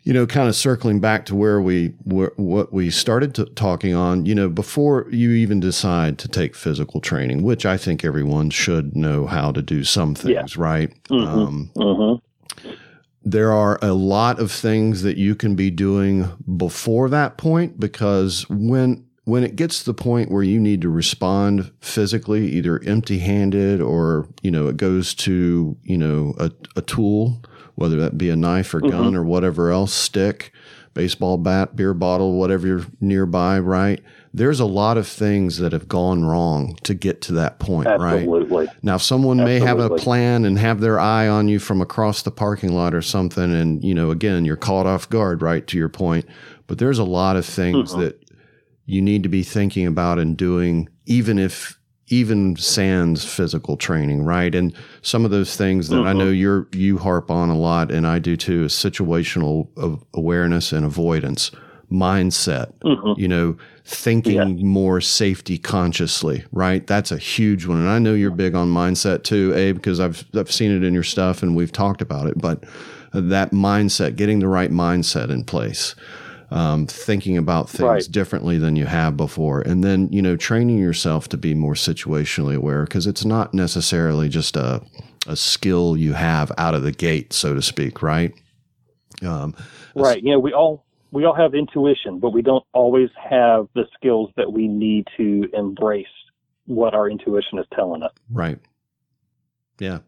[0.04, 3.96] you know, kind of circling back to where we where, what we started to, talking
[3.96, 8.52] on, you know, before you even decide to take physical training, which I think everyone
[8.52, 10.92] should know how to do some things, right?
[11.10, 11.28] Mhm.
[11.28, 12.25] Um, Mm-hmm.
[13.26, 18.48] There are a lot of things that you can be doing before that point because
[18.50, 23.82] when when it gets to the point where you need to respond physically either empty-handed
[23.82, 27.42] or you know it goes to you know a, a tool
[27.74, 29.16] whether that be a knife or gun mm-hmm.
[29.18, 30.54] or whatever else stick
[30.94, 34.04] baseball bat beer bottle whatever you're nearby right
[34.36, 38.20] there's a lot of things that have gone wrong to get to that point right
[38.28, 38.68] Absolutely.
[38.84, 42.32] now, someone may have a plan and have their eye on you from across the
[42.32, 43.54] parking lot or something.
[43.56, 45.66] And, you know, again, you're caught off guard, right?
[45.68, 46.26] To your point.
[46.68, 47.98] But there's a lot of things Mhm.
[48.00, 48.26] that
[48.86, 51.80] you need to be thinking about and doing, even if,
[52.10, 54.54] even sans physical training, right?
[54.54, 56.18] And some of those things that I Mhm.
[56.18, 59.70] know you're, you harp on a lot, and I do too, is situational
[60.14, 61.52] awareness and avoidance,
[61.92, 63.56] mindset hmm you know,
[63.86, 66.88] thinking more safety consciously, right?
[66.88, 67.80] That's a huge one.
[67.80, 70.94] And I know you're big on mindset too, Abe, because I've I've seen it in
[70.94, 72.40] your stuff and we've talked about it.
[72.40, 72.64] But
[73.14, 75.96] that mindset, getting the right mindset in place,
[76.52, 78.10] um, thinking about things Right.
[78.10, 82.56] differently than you have before, and then you know, training yourself to be more situationally
[82.56, 84.82] aware, because it's not necessarily just a
[85.28, 88.34] a skill you have out of the gate, so to speak, right?
[89.24, 89.56] Um,
[89.96, 90.22] Right.
[90.24, 90.85] You know, we all
[91.16, 95.50] we all have intuition, but we don't always have the skills that we need to
[95.54, 96.06] embrace
[96.66, 98.12] what our intuition is telling us.
[98.30, 98.60] Right.
[99.80, 100.00] Yeah.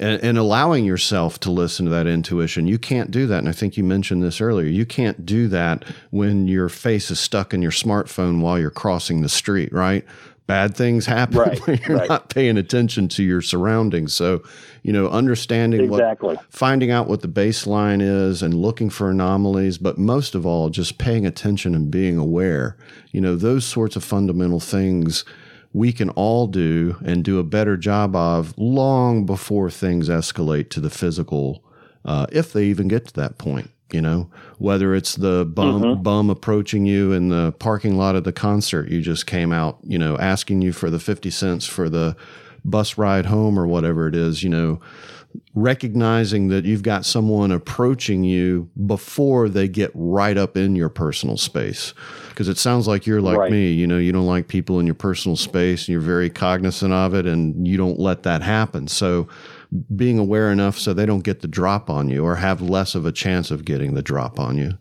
[0.00, 2.66] And, and allowing yourself to listen to that intuition.
[2.66, 3.38] You can't do that.
[3.38, 4.66] And I think you mentioned this earlier.
[4.66, 9.22] You can't do that when your face is stuck in your smartphone while you're crossing
[9.22, 10.04] the street, right?
[10.46, 12.08] Bad things happen Right, when you're right.
[12.08, 14.12] not paying attention to your surroundings.
[14.12, 14.42] So,
[14.82, 16.36] you know, understanding what Exactly.
[16.50, 20.98] finding out what the baseline is and looking for anomalies, but most of all, just
[20.98, 22.76] paying attention and being aware.
[23.12, 25.24] You know, those sorts of fundamental things
[25.72, 30.80] we can all do and do a better job of long before things escalate to
[30.80, 31.64] the physical,
[32.04, 33.70] uh, if they even get to that point.
[33.92, 36.02] You know, whether it's the bum mm-hmm.
[36.02, 39.98] bum approaching you in the parking lot of the concert you just came out, you
[39.98, 42.16] know, asking you for the fifty cents for the
[42.64, 44.80] bus ride home or whatever it is, you know,
[45.54, 51.36] recognizing that you've got someone approaching you before they get right up in your personal
[51.36, 51.94] space.
[52.28, 53.52] Because it sounds like you're like Right.
[53.52, 56.92] me, you know, you don't like people in your personal space and you're very cognizant
[56.92, 58.88] of it and you don't let that happen.
[58.88, 59.28] So
[59.94, 63.06] being aware enough so they don't get the drop on you or have less of
[63.06, 64.78] a chance of getting the drop on you.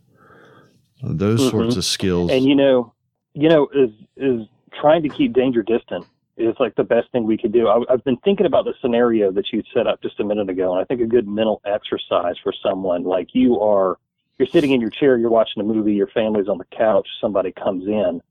[1.04, 1.50] Those mm-hmm.
[1.50, 2.32] sorts of skills.
[2.32, 2.94] And you know,
[3.34, 4.48] you know, is is
[4.80, 6.06] trying to keep danger distant
[6.38, 7.68] is like the best thing we could do.
[7.68, 10.74] I, I've been thinking about the scenario that you set up just a minute ago,
[10.74, 13.98] and I think a good mental exercise for someone like you are,
[14.38, 17.52] you're sitting in your chair, you're watching a movie, your family's on the couch, somebody
[17.52, 18.22] comes in.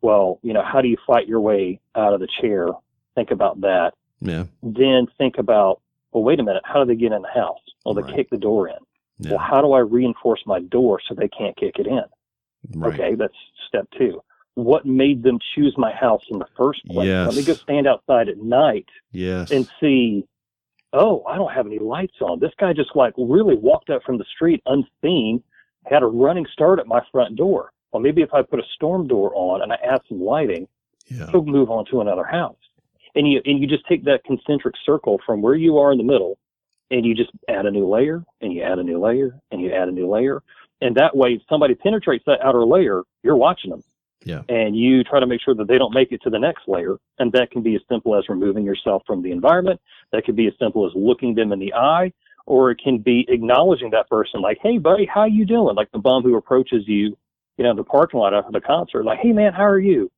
[0.00, 2.68] Well, you know, how do you fight your way out of the chair?
[3.14, 3.92] Think about that.
[4.20, 4.44] Yeah.
[4.62, 5.80] Then think about,
[6.12, 7.58] well, wait a minute, how do they get in the house?
[7.84, 8.14] Well, they Right.
[8.16, 8.76] kick the door in.
[9.18, 9.30] Yeah.
[9.32, 12.02] Well, how do I reinforce my door so they can't kick it in?
[12.76, 12.94] right.
[12.94, 13.34] Okay, that's
[13.68, 14.22] step two.
[14.54, 17.08] What made them choose my house in the first place?
[17.08, 19.50] Let me go stand outside at night Yes.
[19.50, 20.26] and see,
[20.92, 22.38] oh, I don't have any lights on.
[22.38, 25.42] This guy just like really walked up from the street unseen,
[25.86, 27.72] had a running start at my front door.
[27.92, 30.68] Well, maybe if I put a storm door on and I add some lighting,
[31.08, 31.30] yeah.
[31.30, 32.56] he'll move on to another house.
[33.14, 36.04] And you and you just take that concentric circle from where you are in the
[36.04, 36.38] middle,
[36.90, 39.70] and you just add a new layer, and you add a new layer, and you
[39.72, 40.42] add a new layer,
[40.82, 43.82] and that way, if somebody penetrates that outer layer, you're watching them.
[44.24, 44.42] Yeah.
[44.48, 46.96] And you try to make sure that they don't make it to the next layer,
[47.18, 49.80] and that can be as simple as removing yourself from the environment.
[50.12, 52.12] That could be as simple as looking them in the eye,
[52.46, 55.98] or it can be acknowledging that person, like, "Hey, buddy, how you doing?" Like the
[55.98, 57.16] bum who approaches you,
[57.56, 60.10] you know, in the parking lot after the concert, like, "Hey, man, how are you?"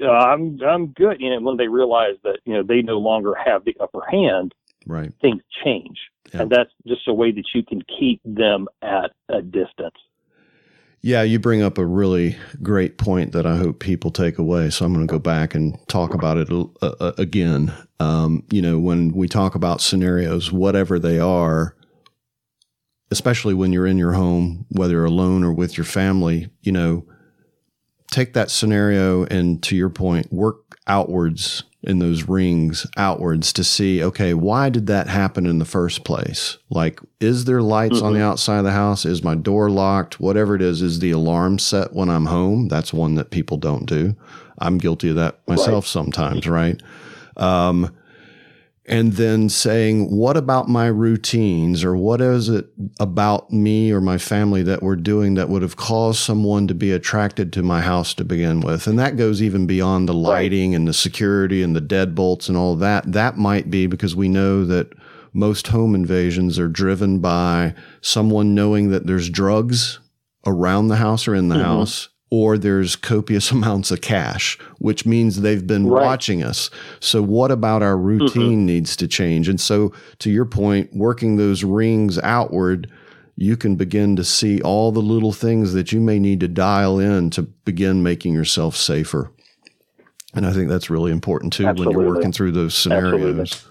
[0.00, 1.20] Uh, I'm I'm good.
[1.20, 4.54] You know, when they realize that you know they no longer have the upper hand,
[4.86, 5.12] Right.
[5.20, 5.98] things change,
[6.32, 6.42] Yeah.
[6.42, 9.96] and that's just a way that you can keep them at a distance.
[11.04, 14.70] Yeah, you bring up a really great point that I hope people take away.
[14.70, 16.48] So I'm going to go back and talk about it
[17.18, 17.72] again.
[17.98, 21.74] Um, you know, when we talk about scenarios, whatever they are,
[23.10, 27.04] especially when you're in your home, whether alone or with your family, you know,
[28.12, 34.04] take that scenario and to your point, work outwards in those rings outwards to see,
[34.04, 36.58] okay, why did that happen in the first place?
[36.70, 39.04] Like, is there lights on the outside of the house?
[39.04, 40.20] Is my door locked?
[40.20, 42.68] Whatever it is, is the alarm set when I'm home?
[42.68, 44.14] That's one that people don't do.
[44.58, 46.80] I'm guilty of that myself sometimes, right?
[47.36, 47.92] Um,
[48.86, 52.66] and then saying, what about my routines or what is it
[52.98, 56.90] about me or my family that we're doing that would have caused someone to be
[56.90, 58.86] attracted to my house to begin with?
[58.88, 62.74] And that goes even beyond the lighting and the security and the deadbolts and all
[62.76, 63.10] that.
[63.12, 64.92] That might be because we know that
[65.32, 70.00] most home invasions are driven by someone knowing that there's drugs
[70.44, 71.62] around the house or in the Mhm.
[71.62, 72.08] house.
[72.34, 76.02] Or there's copious amounts of cash, which means they've been Right.
[76.02, 76.70] watching us.
[76.98, 79.50] So, what about our routine needs to change?
[79.50, 82.90] And so, to your point, working those rings outward,
[83.36, 86.98] you can begin to see all the little things that you may need to dial
[86.98, 89.30] in to begin making yourself safer.
[90.34, 93.62] And I think that's really important too when you're working through those scenarios.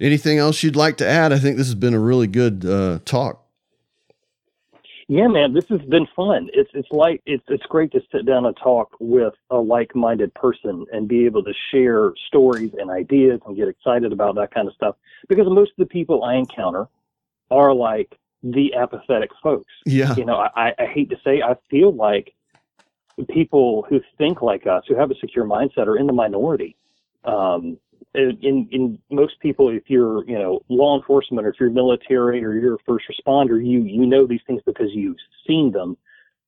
[0.00, 1.32] Anything else you'd like to add?
[1.32, 3.41] I think this has been a really good uh, talk.
[5.08, 6.48] Yeah, man, this has been fun.
[6.52, 10.86] It's it's like it's it's great to sit down and talk with a like-minded person
[10.92, 14.74] and be able to share stories and ideas and get excited about that kind of
[14.74, 14.96] stuff.
[15.28, 16.86] Because most of the people I encounter
[17.50, 19.72] are like the apathetic folks.
[19.86, 20.14] Yeah.
[20.16, 22.34] You know, I, I hate to say, I feel like
[23.28, 26.76] people who think like us, who have a secure mindset, are in the minority.
[27.24, 27.78] Um,
[28.14, 32.54] in in most people, if you're you know law enforcement or if you're military or
[32.54, 35.96] you're a first responder, you you know these things because you've seen them.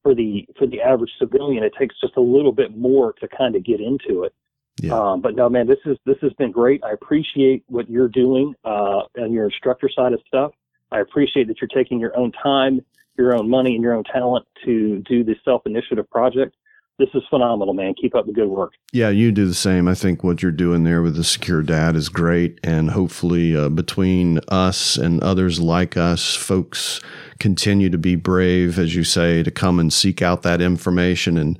[0.02, 3.56] For the for the average civilian, it takes just a little bit more to kind
[3.56, 4.34] of get into it.
[4.82, 4.98] Yeah.
[4.98, 6.84] Um, but no, man, this is this has been great.
[6.84, 10.52] I appreciate what you're doing uh, on your instructor side of stuff.
[10.92, 12.80] I appreciate that you're taking your own time,
[13.16, 16.54] your own money, and your own talent to do this self initiative project.
[16.96, 17.94] This is phenomenal, man.
[18.00, 18.74] Keep up the good work.
[18.92, 19.88] Yeah, you do the same.
[19.88, 22.60] I think what you're doing there with the secure dad is great.
[22.62, 27.00] And hopefully, uh, between us and others like us, folks
[27.40, 31.36] continue to be brave, as you say, to come and seek out that information.
[31.36, 31.58] And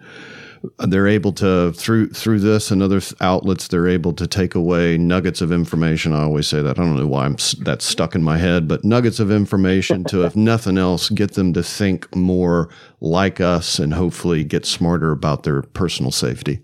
[0.79, 5.41] they're able to, through through this and other outlets, they're able to take away nuggets
[5.41, 6.13] of information.
[6.13, 6.79] I always say that.
[6.79, 10.25] I don't know why I'm that's stuck in my head, but nuggets of information to,
[10.25, 12.69] if nothing else, get them to think more
[13.01, 16.61] like us and hopefully get smarter about their personal safety.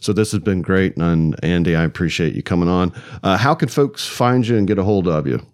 [0.00, 2.92] So this has been great, and Andy, I appreciate you coming on.
[3.22, 5.44] Uh, how can folks find you and get a hold of you?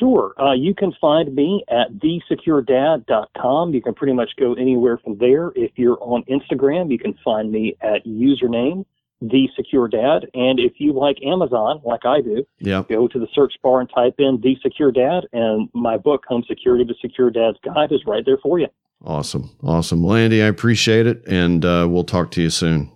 [0.00, 0.32] Sure.
[0.40, 3.74] Uh, you can find me at thesecuredad.com.
[3.74, 5.52] You can pretty much go anywhere from there.
[5.54, 8.86] If you're on Instagram, you can find me at username
[9.22, 10.24] thesecuredad.
[10.32, 13.90] And if you like Amazon, like I do, Yeah, go to the search bar and
[13.94, 18.00] type in The Secure Dad, and my book, Home Security to Secure Dad's Guide, is
[18.06, 18.68] right there for you.
[19.04, 20.02] awesome, awesome.
[20.02, 22.90] landy I appreciate it, and uh, we'll talk to you soon.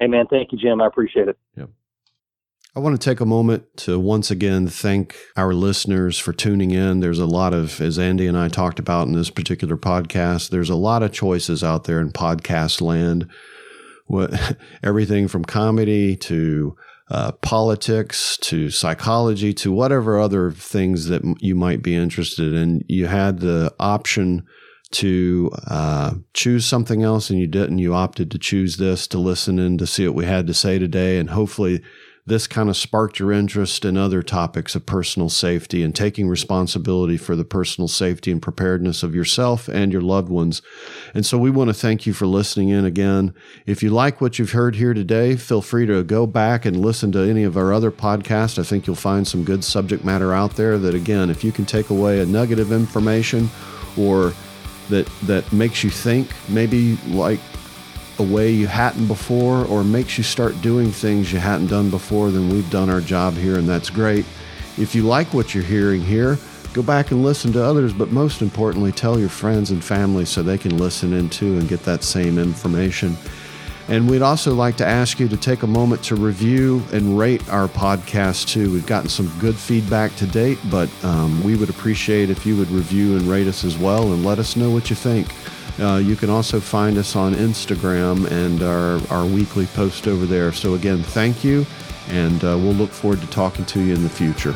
[0.00, 0.80] Hey, man, thank you, Jim.
[0.80, 1.38] I appreciate it.
[2.76, 7.00] I want to take a moment to once again thank our listeners for tuning in.
[7.00, 10.70] There's a lot of, as Andy and I talked about in this particular podcast, there's
[10.70, 13.28] a lot of choices out there in podcast land.
[14.06, 16.76] What everything from comedy to
[17.10, 22.84] uh, politics to psychology to whatever other things that you might be interested in.
[22.86, 24.46] You had the option
[24.92, 27.78] to uh, choose something else and you didn't.
[27.78, 30.78] You opted to choose this to listen in to see what we had to say
[30.78, 31.18] today.
[31.18, 31.82] And hopefully,
[32.30, 37.16] this kind of sparked your interest in other topics of personal safety and taking responsibility
[37.16, 40.62] for the personal safety and preparedness of yourself and your loved ones.
[41.12, 43.34] And so we want to thank you for listening in again.
[43.66, 47.10] If you like what you've heard here today, feel free to go back and listen
[47.12, 48.60] to any of our other podcasts.
[48.60, 51.66] I think you'll find some good subject matter out there that, again, if you can
[51.66, 53.50] take away a nugget of information
[53.98, 54.32] or
[54.88, 57.40] that that makes you think maybe like
[58.20, 62.30] a way you hadn't before or makes you start doing things you hadn't done before
[62.30, 64.24] then we've done our job here and that's great
[64.78, 66.38] if you like what you're hearing here
[66.74, 70.42] go back and listen to others but most importantly tell your friends and family so
[70.42, 73.16] they can listen in too and get that same information
[73.88, 77.48] and we'd also like to ask you to take a moment to review and rate
[77.48, 78.72] our podcast too.
[78.72, 82.70] We've gotten some good feedback to date, but um, we would appreciate if you would
[82.70, 85.26] review and rate us as well and let us know what you think.
[85.80, 90.52] Uh, you can also find us on Instagram and our, our weekly post over there.
[90.52, 91.64] So, again, thank you,
[92.08, 94.54] and uh, we'll look forward to talking to you in the future.